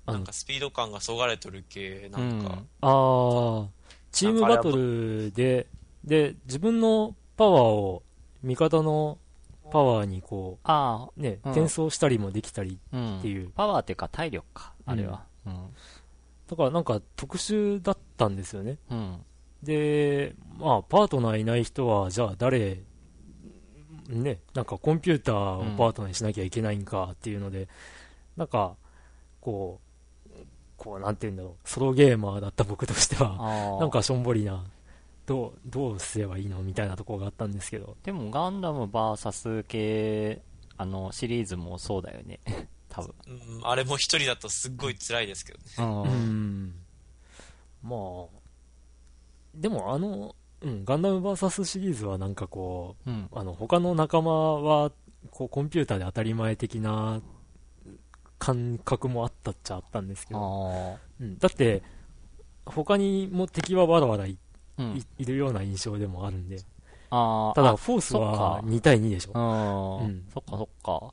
[0.05, 3.67] なんかスピード感がそがれとる系、なんか、ああ、
[4.11, 5.67] チームバトルで、
[6.03, 8.03] で、自分のパワーを
[8.43, 9.17] 味方の
[9.71, 13.19] パワーにこあう、ね、うん転送したりもできたりあ、うん。
[13.19, 13.51] っていう。
[13.51, 15.23] パワーっていうか体力か、あれは。
[15.45, 15.53] うん。
[16.49, 18.77] だからなんか特殊だったんですよね。
[18.89, 19.19] うん。
[19.61, 22.81] で、まあ、パートナーいない人は、じゃあ誰、
[24.09, 27.67] ね、なんかコンピューターをパートナーにしなきゃいけないんかっていうので、
[28.35, 28.75] なんか、
[29.39, 29.89] こう、
[30.77, 33.77] こう、なんて言うんだろう、ソロゲーマーだった僕としては。
[33.79, 34.65] なんかしょんぼりな、
[35.27, 40.41] どう、どうすればいいのみたいなところがあったんですけど、でもガンダム VS 系、
[40.77, 42.39] あの、シリーズもそうだよね。
[42.89, 43.13] 多分。
[43.27, 45.65] うん、あれも一人だとすっごい辛いですけどね。
[45.77, 46.03] うん。
[46.03, 46.75] うん。
[47.83, 48.39] まあ、
[49.53, 53.29] でもあの、うん、ガンダム VS シリーズはなんかこう、うん。
[53.31, 54.91] あの、他の仲間は、
[55.31, 57.21] こう、コンピューターで当たり前的な
[58.37, 60.97] 感覚もあったっちゃあったんですけど。
[61.19, 61.81] うん、だって、
[62.65, 64.37] 他にも敵はわらわらい,、
[64.77, 65.05] うんい。
[65.17, 66.57] いるような印象でもあるんで、
[67.09, 67.55] ああ。
[67.55, 70.01] ただ、あフォースはそっか2対2でしょ。
[70.01, 70.07] うん。
[70.07, 71.11] うんそっかそっか。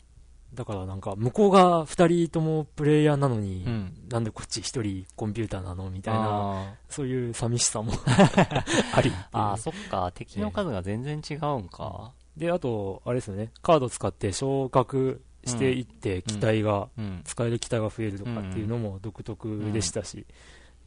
[0.57, 3.93] だからなんか、向こうが二人ともプレイヤーなのに、うん。
[4.09, 7.93] なんでこっち一人コンピューターなのみたいな、あそういう寂しさも。
[8.95, 9.13] あり。
[9.33, 10.11] あー、そっか。
[10.15, 12.13] 敵の数が全然違うんか。
[12.39, 17.21] で、あと、あれですよね、カード使って昇格していって、機体が、うん。
[17.25, 20.27] 使える機体が増えるとかっていうのも独特でしたし、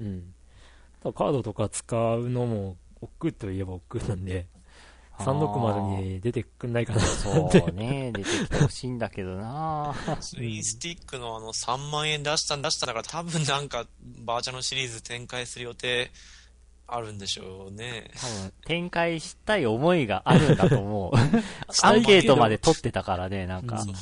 [0.02, 0.34] うん。
[1.04, 4.48] ただカードとか使うのも、億劫といえば億劫なんで、
[5.20, 7.00] 360に出てくんないかな。
[7.02, 13.86] そうね、 出てきてほしいんだけどなツインスティックのあの3万円出したん出しただから多分なんか
[14.24, 16.12] バーチャルシリーズ展開する予定
[16.88, 18.10] あるんでしょうね。
[18.16, 21.18] 多分、展開したい思いがあるんだと思う。
[21.84, 23.94] アンケートまで取ってたからね、なんかうん。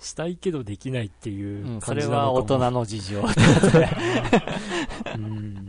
[0.00, 3.20] したいけどできないっていううん、そ感れは大人の事情。
[5.16, 5.66] うん。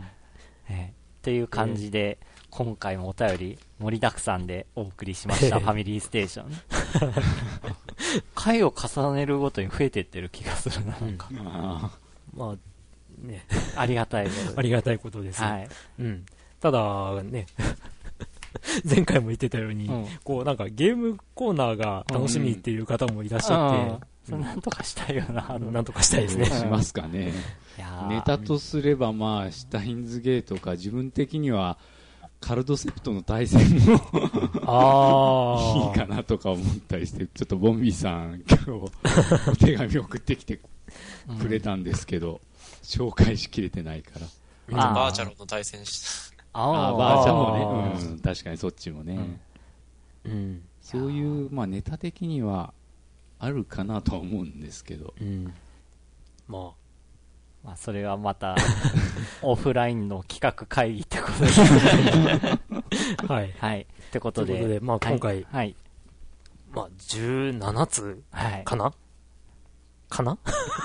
[0.68, 2.18] ね っていう感じで、
[2.50, 6.50] 今回もお便り盛りだくさんでお送りしました、 ファミリーステーション。
[8.34, 11.28] 回を重ねるごとに増えてってる気がするな、なんか。
[11.44, 11.90] あ
[12.34, 13.44] まあ、ね、
[13.76, 15.42] ありがたいことで ありがたいことです。
[15.42, 15.68] はい。
[15.98, 16.26] うん。
[16.60, 17.46] ただ、ね、
[18.84, 26.46] 前回も言ってたように、うんこう、なんかゲームコーナーが楽しみっていう方もいらっしゃって、それなんとかしたいよな、あのなんとかしたいですね。
[26.46, 27.32] しますかね。
[28.08, 31.78] ネタとすれば、まあ、シュタインズゲートか、自分的には、
[32.40, 34.00] カルドセプトの対戦も
[34.66, 40.58] あいいかなとか思ったりして、ちょっとボンビーさん、今日、お手紙送ってきて
[41.38, 42.40] くれたんですけど、
[42.82, 44.26] 紹介しきれてないから。
[44.72, 46.44] あーバーチャルの対戦した。
[46.52, 49.14] ああーバーチャルもあね、うん、確かにそっちもね。
[49.14, 49.40] うん
[50.24, 50.62] うん。
[50.80, 52.72] そういう、まあ、ネタ的には、
[53.38, 55.14] あるかなとは思うんですけど。
[55.20, 55.52] うん。
[56.46, 56.74] ま
[57.64, 58.56] まあ、それはまた、
[59.42, 61.50] オフラインの企画会議ってことで。
[63.28, 63.52] あ、 はい。
[63.58, 63.80] はい。
[63.82, 64.54] ってことで。
[64.54, 65.76] ということでまあ今回はい。
[66.72, 68.64] まあ、17つはい。
[68.64, 68.92] かな？
[70.08, 70.38] かな？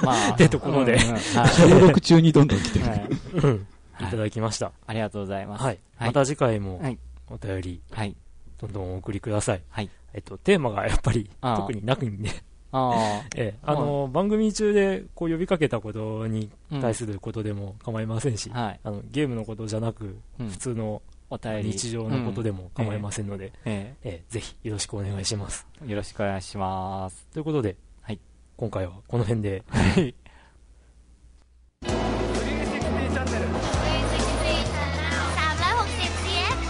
[0.03, 2.86] まあ、 ってところで収録中にどんどん来てる。
[2.86, 3.09] はい。
[3.34, 3.67] うん。
[4.01, 4.71] いただきました。
[4.86, 5.63] ありがとうございます。
[5.63, 5.80] はい。
[5.97, 6.99] はいまた次回もはい
[7.30, 8.15] お便り、はい。
[8.59, 9.61] どんどんお送りください。
[9.69, 9.89] はい。
[10.13, 12.30] えっと、テーマがやっぱり特になくんで、
[12.78, 16.80] あ ええ、あの、番組中でこう呼びかけたことにあ。
[16.82, 18.80] 対することでも構いませんし、はい。
[18.84, 21.71] あの、ゲームのことじゃなく、うん普通のお便り。
[21.71, 25.65] 日常のことでも構いませんので、えええ、ぜひよろしくお願いします。
[25.86, 25.89] え。
[25.89, 27.26] よろしくお願いします。
[27.34, 28.19] ということで、はい
[28.57, 30.13] 今回はこの辺で、はい。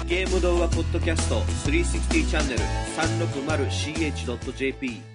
[0.07, 2.59] ゲーム動画ポッドキャスト360チャンネル
[2.95, 5.14] 360ch.jp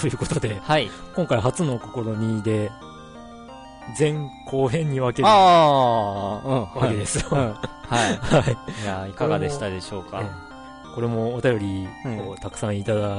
[0.00, 0.90] ということで、はい。
[1.14, 2.70] 今回初の試みで、
[3.98, 4.14] 前
[4.46, 6.40] 後編に分けるわ。
[6.88, 7.28] けですよ。
[7.32, 7.79] うん。
[7.90, 8.52] ははい。
[8.78, 8.82] い。
[8.82, 10.20] いやーいかがでしたでしょうか？
[10.22, 10.50] ええ
[10.94, 13.16] これもお便りうんをたくさんいただ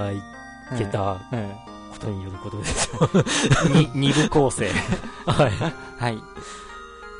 [0.78, 1.49] けたうん。
[1.91, 3.09] ことによることですよ。
[3.76, 4.69] に、二部構成。
[5.28, 5.51] はい。
[6.01, 6.17] はい。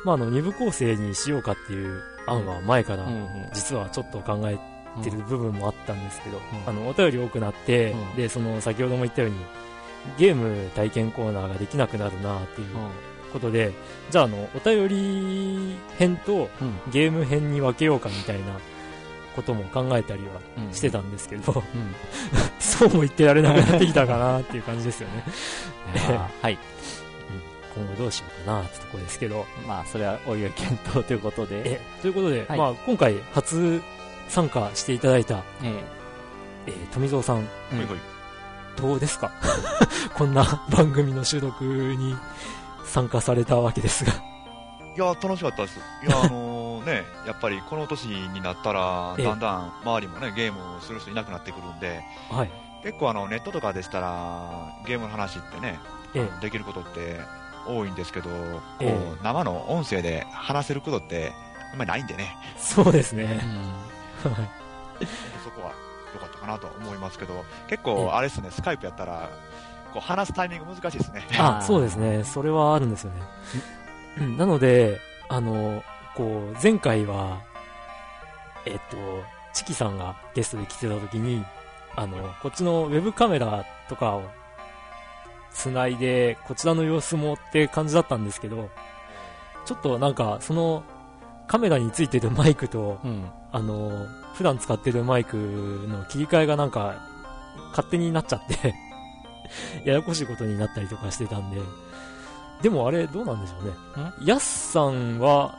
[0.04, 4.58] まあ、あの、二部構成にしようかっていう案は前から、うん実はちょっと考え
[5.04, 9.36] てる部分もあったんですけど、んあの、お便り多くなって、うんで、その、先ほども言ったように、
[10.18, 12.68] ゲーム体験コーナーができなくなるなっていう
[13.32, 13.72] ことで、
[14.10, 16.92] じゃあ、あの、お便り編とうん。
[16.92, 18.44] ゲーム編に分けようかみたいな
[19.34, 20.28] ことも考えたりは
[20.58, 20.72] うん。
[20.74, 21.94] してたんですけど、うん。
[22.60, 25.24] そうも言ってられなくなってきたかなっていう感じですよね。
[26.42, 26.58] はい。
[27.74, 29.46] 今後どうしようかなってとこですけど。
[29.66, 31.62] まあ、それはおいおい検討ということで。
[31.64, 33.80] え、ということで、はいまあ今回初
[34.28, 35.82] 参加していただいた、え
[36.66, 37.40] えー富蔵さん、
[37.72, 37.76] え。
[37.76, 37.98] ほいほい
[38.76, 39.32] どうですか？
[40.14, 42.14] こんな番組の収録に
[42.84, 44.12] 参加されたわけですが。
[44.94, 45.78] いや、楽しかったです。
[46.06, 52.50] いや、あの ね、やっぱりこの年になったら、ええだんだん周りもね、ゲームをする人いなくなってくるんで、はい。
[52.82, 55.78] 結構あの、ネットとかでしたら、ゲームの話ってね、
[56.14, 57.20] えできることって
[57.66, 61.32] 多いんですけど、こう、ええ生の音声で話せることって、
[61.72, 63.40] あんまりないんでね、そうですね。
[64.24, 64.62] はい
[65.42, 65.72] そこは
[66.14, 69.30] 良かったかなと思いますけど、結ええ構、あれですね、スカイプやったら、
[69.92, 71.26] こう話すタイミング難しいですね。
[71.38, 72.24] あ、そうですね。
[72.24, 73.22] それはあるんですよね。
[74.20, 75.82] うんなので、あの、
[76.14, 77.40] こう、前回は、
[78.66, 78.96] えっと、
[79.52, 81.44] チキさんがゲストで来てた時に、
[81.96, 84.22] あの、こっちのウェブカメラとかを
[85.52, 88.68] 繋いで、こちらの様子もって感じだったんですけど、
[89.64, 90.82] ちょっとなんか、その、
[91.46, 93.30] カメラについてるマイクと、うん。
[93.52, 95.36] あの、普段使ってるマイク
[95.88, 96.94] の切り替えがなんか、
[97.70, 98.74] 勝手になっちゃって
[99.84, 101.60] ややこしいことになったりとかしてたんで、
[102.62, 103.72] でもあれ、どうなんでしょうね。
[104.24, 105.58] ヤスさんは、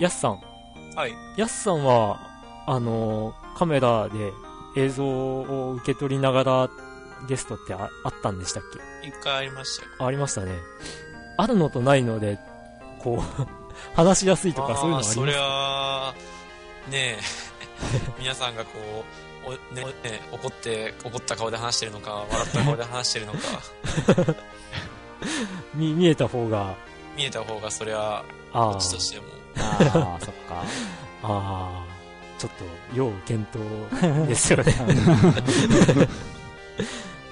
[0.00, 0.40] ヤスさん。
[0.94, 1.14] はい。
[1.36, 2.18] ヤスさんは、
[2.66, 4.32] あの、カメラで
[4.76, 6.68] 映像を受け取りながら
[7.28, 8.62] ゲストってああったんでしたっ
[9.02, 9.08] け？
[9.08, 10.06] 一回ありましたよ。
[10.06, 10.58] ありましたね。
[11.38, 12.38] あるのとないので、
[12.98, 13.46] こう、
[13.94, 16.14] 話しやすいとかそういうのありますそれは、
[16.88, 17.18] ねえ、
[18.18, 19.04] 皆さんがこう、お
[19.72, 23.38] ねね、怒って、怒った顔で話してるのか、笑った顔で話してるのか、
[25.74, 26.74] 見見えた方が、
[27.16, 29.24] 見えた方がそれは、あこっちとしても、
[29.58, 30.54] ああ、そっか。
[30.60, 30.64] あ、
[31.22, 31.84] ああ、
[32.38, 33.62] ちょっと、要検討
[34.28, 34.74] ですよね。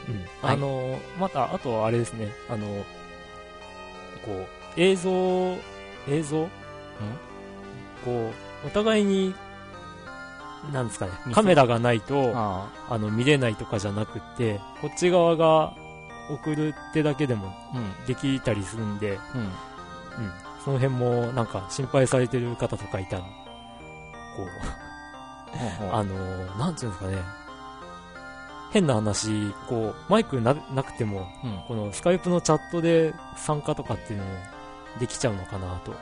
[0.06, 2.66] うん、あの、また、あとあれですね、あの、
[4.24, 4.46] こう、
[4.76, 5.56] 映像、
[6.08, 6.48] 映像？
[8.04, 8.30] こ
[8.64, 9.34] う、お互いに、
[10.72, 15.74] なんですかねカメラがないと、ああの、見れないとかじゃなくって、こっち側が
[16.30, 17.52] 送るってだけでも。
[18.06, 19.40] できたりするんで、うん。
[19.40, 19.50] うん。
[20.64, 23.28] その辺もなんか心配されてる方とかいたら、こ
[25.84, 27.18] う、あのー、なんていうんですかね、
[28.72, 31.60] 変な話、こう、マイクななくても、うん。
[31.68, 34.30] このスカイプのチャットで参加とかっていうのも
[34.98, 35.94] できちゃうのかなと。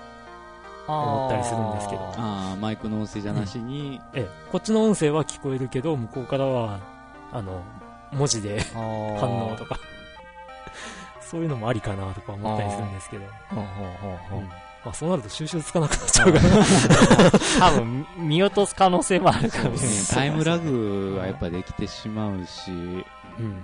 [0.86, 2.00] 思ったりするんですけど。
[2.16, 6.80] ああ、マイクの音声じゃなしに、ええ、こっちの音声は聞こえるけど、向こうからは、
[7.32, 7.62] あの、
[8.12, 8.82] 文字で反
[9.18, 9.78] 反応とか、
[11.20, 14.40] そういうのもありかなとか思ったりするんですけど、ほうほうほうほう。
[14.40, 14.48] うん。
[14.84, 19.98] まあそうなると収集つかなくなっちゃうから、多分、見落とす可能性もあるかもしれない。
[20.12, 23.62] タイムラグはやっぱできてしまうし、うん。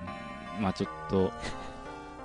[0.61, 1.33] まあちょっと、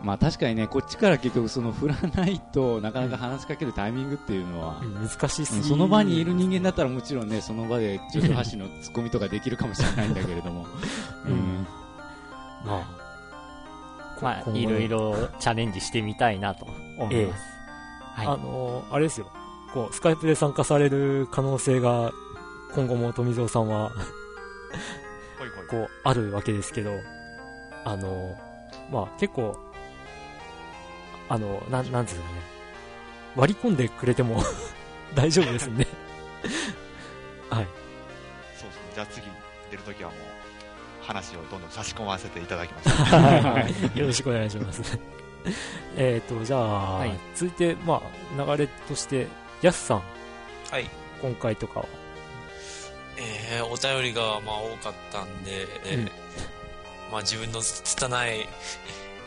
[0.03, 10.65] まあ確かにね、こっちから結局その振らないとなかなか話しかけるタイミングっていうのは、うん難しすぎうんその場にいる人間だったらもちろんね、その場で中途半端のツッコミとかできるかもしれないんだけれども、
[11.25, 11.31] うん。
[11.31, 11.67] うん。
[12.65, 12.83] まあ、
[14.17, 16.65] こまあ、いろいろチャレンジしてみたいなと
[16.97, 17.43] 思います。
[18.15, 18.27] はい。
[18.27, 19.27] あのーあれですよ、
[19.73, 22.11] こう、スカイプで参加される可能性が、
[22.75, 23.91] 今後も富蔵さんは、
[25.69, 26.91] こう、あるわけですけど、
[27.85, 28.35] あのー
[28.91, 29.57] まあ、結構、
[31.29, 32.41] あの、なん、なんつうんですかね、
[33.35, 34.41] 割り込んでくれても
[35.15, 35.87] 大丈夫ですんで、
[37.49, 37.67] はい。
[38.57, 38.95] そうそう。
[38.95, 39.27] じゃあ次
[39.71, 40.19] 出るときはもう、
[41.05, 42.89] 話をどんどん差し込ませていただきます。
[43.13, 44.81] はいよろしくお願いします。
[45.97, 48.01] えっと、じゃあ、はい続いて、ま
[48.37, 49.27] あ、流れとして、
[49.61, 50.03] やすさん、
[50.71, 50.89] はい。
[51.21, 51.85] 今回とかは、
[53.17, 56.11] えー、お便りが、まあ、多かったんで、えーうん
[57.11, 58.47] まあ、自分の拙い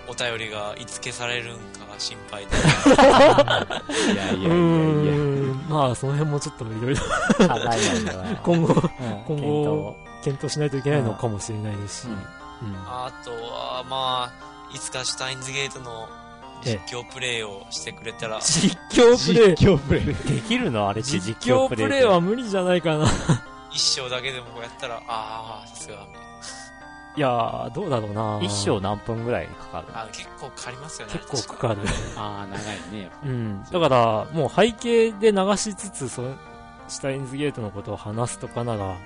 [0.09, 2.53] お便りがいつ消されるんか心配で、
[4.13, 5.67] いやいやいやいや、ん。
[5.69, 7.03] まあ、その辺もちょっといろいろ
[8.43, 9.25] 今後、うん。
[9.27, 12.03] 今後検討しないといけないのかもしれないです。
[12.03, 12.13] し、うん。
[12.13, 12.21] うん。
[12.87, 16.09] あとは、まあ、いつかシュタインズゲートの
[16.63, 20.05] 実況プレイをしてくれたら、実況プレイ、実況プレイ。
[20.05, 20.89] できるの？
[20.89, 23.07] あれって実実況プレイは無理じゃないかな。
[23.73, 25.99] 一生だけでもこうやったら、ああ、さすが、い
[27.21, 31.15] やー、どうだろうな一生何分ぐらいかかるあ結構かかりますよね。
[31.31, 31.81] 結構かかる。
[32.17, 33.11] ああ、長いね。
[33.25, 33.65] うん。
[33.65, 36.23] だから、もう背景で流しつつ、そ
[36.89, 38.97] シュタインズゲートのことを話すとかなら、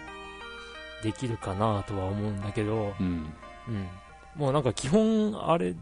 [1.02, 3.32] できるかなとは思うんだけど、うん。
[3.68, 3.88] うん。
[4.36, 5.74] もうなんか基本、あれ、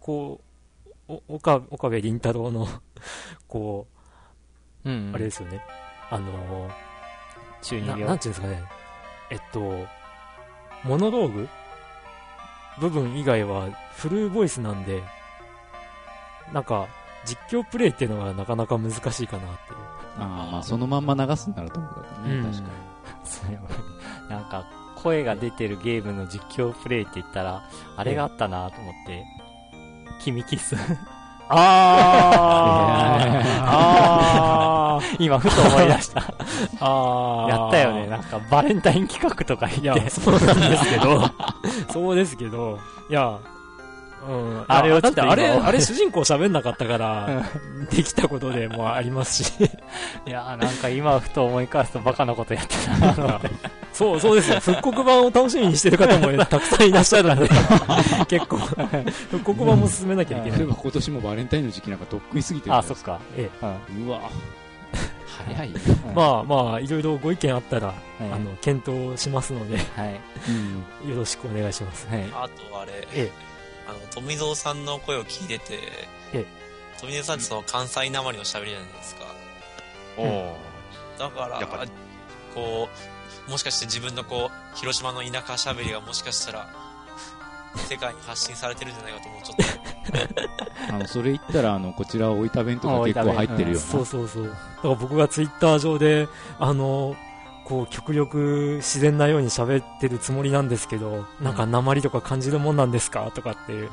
[0.00, 0.40] こ
[1.08, 2.66] う、お岡岡部倫太郎の、
[3.48, 3.86] こ
[4.84, 5.64] うんう、あれですよね。
[6.10, 6.74] あのーな、
[7.62, 8.62] 中二病なんていうんですかね。
[9.30, 9.60] えっと、
[10.82, 11.48] モノローグ
[12.80, 15.02] 部分以外はフルボイスなんで、
[16.52, 16.88] なんか、
[17.24, 19.78] 実況プレイっていうのがなかなか難しいかなっていう。
[20.18, 22.66] ああ、まあそのまんま流すんならともかくね、うん確かに。
[23.24, 23.62] それは
[24.28, 24.64] なんか、
[25.02, 27.62] 声が出てるゲームの実況プレイって言ったら、
[27.96, 29.24] あれがあったなと思って、
[30.22, 30.76] 君キス。
[31.48, 34.79] あー
[35.18, 36.20] 今、ふと思い出した。
[36.80, 38.06] あーやったよね。
[38.06, 41.30] なんか、バレンタイン企画とかいや言って。、そうなんですけど、
[41.92, 42.78] そうですけど、
[43.08, 43.38] いや、
[44.28, 47.42] うん、あれをちょっとだってあれ、今あれ主人公喋んなかったから、
[47.90, 49.52] できたことでもありますし、
[50.26, 53.40] いや、なんか今、ふと思い返すとバカなことやってたな。
[53.92, 54.60] そう、そうですよ。
[54.60, 57.48] 復刻版を楽しみにしてる方もたくさんいらっしゃるので、
[58.28, 60.58] 結構、復刻版も進めなきゃいけない。
[60.58, 63.20] 例えば今年もバレンタインの時期なんかとっくに過ぎてるあ、そっか。
[63.36, 64.06] えうん。
[64.06, 64.20] うわ
[65.46, 65.70] 早い。
[66.14, 67.96] まあまあ、いろいろご意見あったら、はい
[68.32, 70.20] あの、検討しますので、はい。
[71.04, 71.10] うん。
[71.10, 72.06] よろしくお願いします。
[72.08, 72.24] はい。
[72.32, 73.30] あとあれ、え
[73.88, 75.78] あの、富蔵さんの声を聞いてて、
[76.32, 76.44] え
[77.00, 79.24] 富蔵さんってその関西なまりの喋りじゃないですか。
[80.16, 80.56] おお
[81.18, 81.90] だから、やっぱり
[82.54, 82.88] こ
[83.46, 86.68] う、もしかして自分のこう、広島の田舎しゃべりがもしかしたら、
[87.76, 90.26] 世界に発信されてるんじゃないかと思う、ちょっ
[90.88, 90.94] と。
[90.94, 94.44] あの、それ言ったら、あの、こちら大分弁とか結構入ってるよそうそうそう。
[94.44, 94.56] だか
[94.88, 97.14] ら僕がツイッター上で、あの、
[97.64, 103.88] こう、極力自然なように喋ってるつもりなんですけど、なんか鉛とか感じるもんなんですかとかって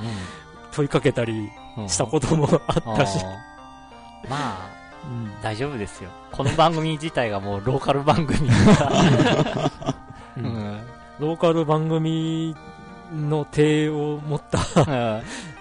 [0.71, 1.89] 問いかけたりうん。
[1.89, 3.23] したこともあったし。
[4.28, 4.69] まあ、
[5.05, 5.41] うん。
[5.41, 6.09] 大丈夫ですよ。
[6.32, 8.49] この番組自体がもうローカル番組。
[8.49, 8.51] う
[10.38, 10.80] うんん。
[11.19, 12.55] ローカル番組
[13.12, 14.60] の体を持った、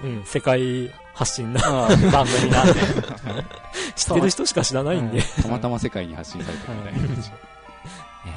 [0.03, 2.75] うんうん、世界発信な、うん番組なんで。
[3.97, 7.31] 知ってる人しか知らないんで、たまたま世界に発信されてるみたいな感じ。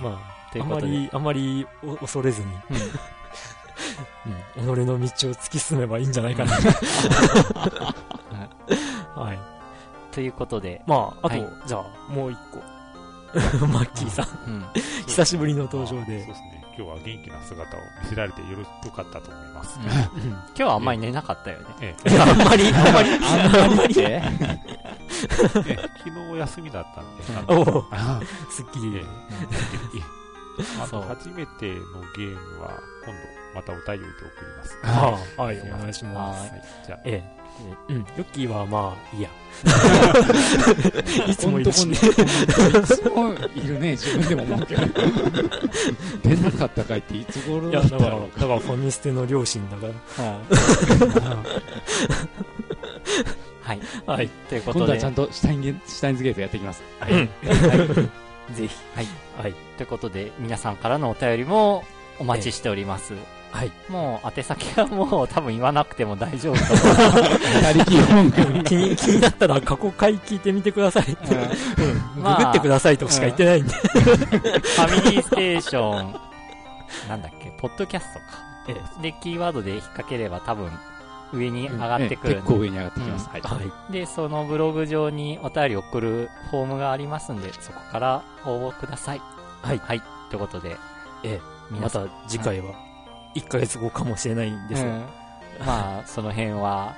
[0.01, 0.64] まあ、あ。
[0.64, 2.47] まり、あまりお恐れずに、
[4.57, 4.99] うん、己の道を
[5.34, 6.53] 突き進めばいいんじゃないかな。
[9.16, 9.39] はい。
[10.12, 12.78] ということで、まあ、あと、はいじゃあ、もう一個。
[13.67, 14.65] マッキーさん、うん。
[15.07, 16.23] 久しぶりの登場そうでで。
[16.23, 16.63] すね。
[16.77, 18.65] 今日は元気な姿を見せられてよろよ
[18.95, 19.80] かったと思います。
[19.86, 21.65] 今日はあんまり寝なかったよね。
[21.82, 23.93] えいやあんまり、あんまり、あんまり。
[23.93, 24.59] ってええ
[25.67, 25.80] え。
[25.97, 27.84] 昨日お休みだったんで、あの
[28.49, 29.05] すっきり。
[30.89, 32.71] と、初めてのゲームは、
[33.05, 34.80] 今度、またお便りで送ります。
[34.84, 35.41] ああ。
[35.43, 36.51] はい、お願いしまはす。
[36.51, 36.63] はい。
[36.86, 37.39] じゃあ、ええ。
[37.89, 39.30] うん、ヨッキーはまあ、いいや。
[41.28, 41.93] いつもいるしね。
[41.93, 44.82] いつもいるね、自分でも思うけど。
[46.24, 49.93] 出なかったかいっていつ頃いや、だっただから、ろだからファミステの両親だかは
[53.74, 53.80] い。
[54.07, 54.14] ら。
[54.14, 54.30] はい。
[54.49, 56.84] ということで、今度はちゃんとシュタインゲシュタインズゲートやっていきます。
[56.99, 57.12] はい。
[58.55, 58.76] ぜひ。
[58.95, 59.07] はい。
[59.38, 59.53] はい。
[59.78, 61.84] ということで、皆さんからのお便りも
[62.20, 63.14] お待ちしております。
[63.52, 63.72] はい。
[63.89, 68.24] もう、宛先はもう多分言わなくても大丈夫と思
[68.60, 68.64] う。
[68.64, 71.36] 気に、気になったら過去回聞いてみてくださいって。
[71.36, 72.24] うん。
[72.24, 73.74] まあググってくださいとしか言ってないんで。
[73.74, 76.16] ファミリーステーション、
[77.08, 78.26] なんだっけ、ポッドキャストか。
[78.68, 80.72] えで、キーワードで引っ掛ければ多分、
[81.34, 83.30] 上に上がってくるんで、結構上に上がってきます。
[83.30, 83.41] はい。
[83.41, 83.93] はい。
[83.93, 89.22] で、そのブログ上にお便り送るフォームがありますんで、そこから応募ください。
[89.62, 89.82] はい。
[89.84, 90.02] はい。
[90.30, 90.78] ということで、
[91.24, 91.41] ええ。
[91.72, 92.89] 皆さんまた次回は、
[93.36, 94.99] 1ヶ月後かもしれないんですが、うん
[95.65, 96.95] まあ、 その辺は、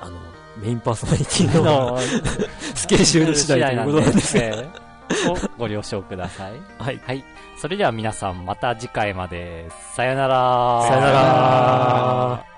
[0.00, 0.18] あの、
[0.56, 1.98] メインパーソナリティの
[2.74, 4.44] スケジュール次第ということなんですが。
[4.44, 4.92] ええ
[5.28, 6.52] をご了承ください。
[6.78, 7.00] はい。
[7.04, 7.24] はい。
[7.58, 9.68] それでは皆さんまた次回まで。
[9.94, 10.82] さよなら。
[10.86, 12.51] さよなら。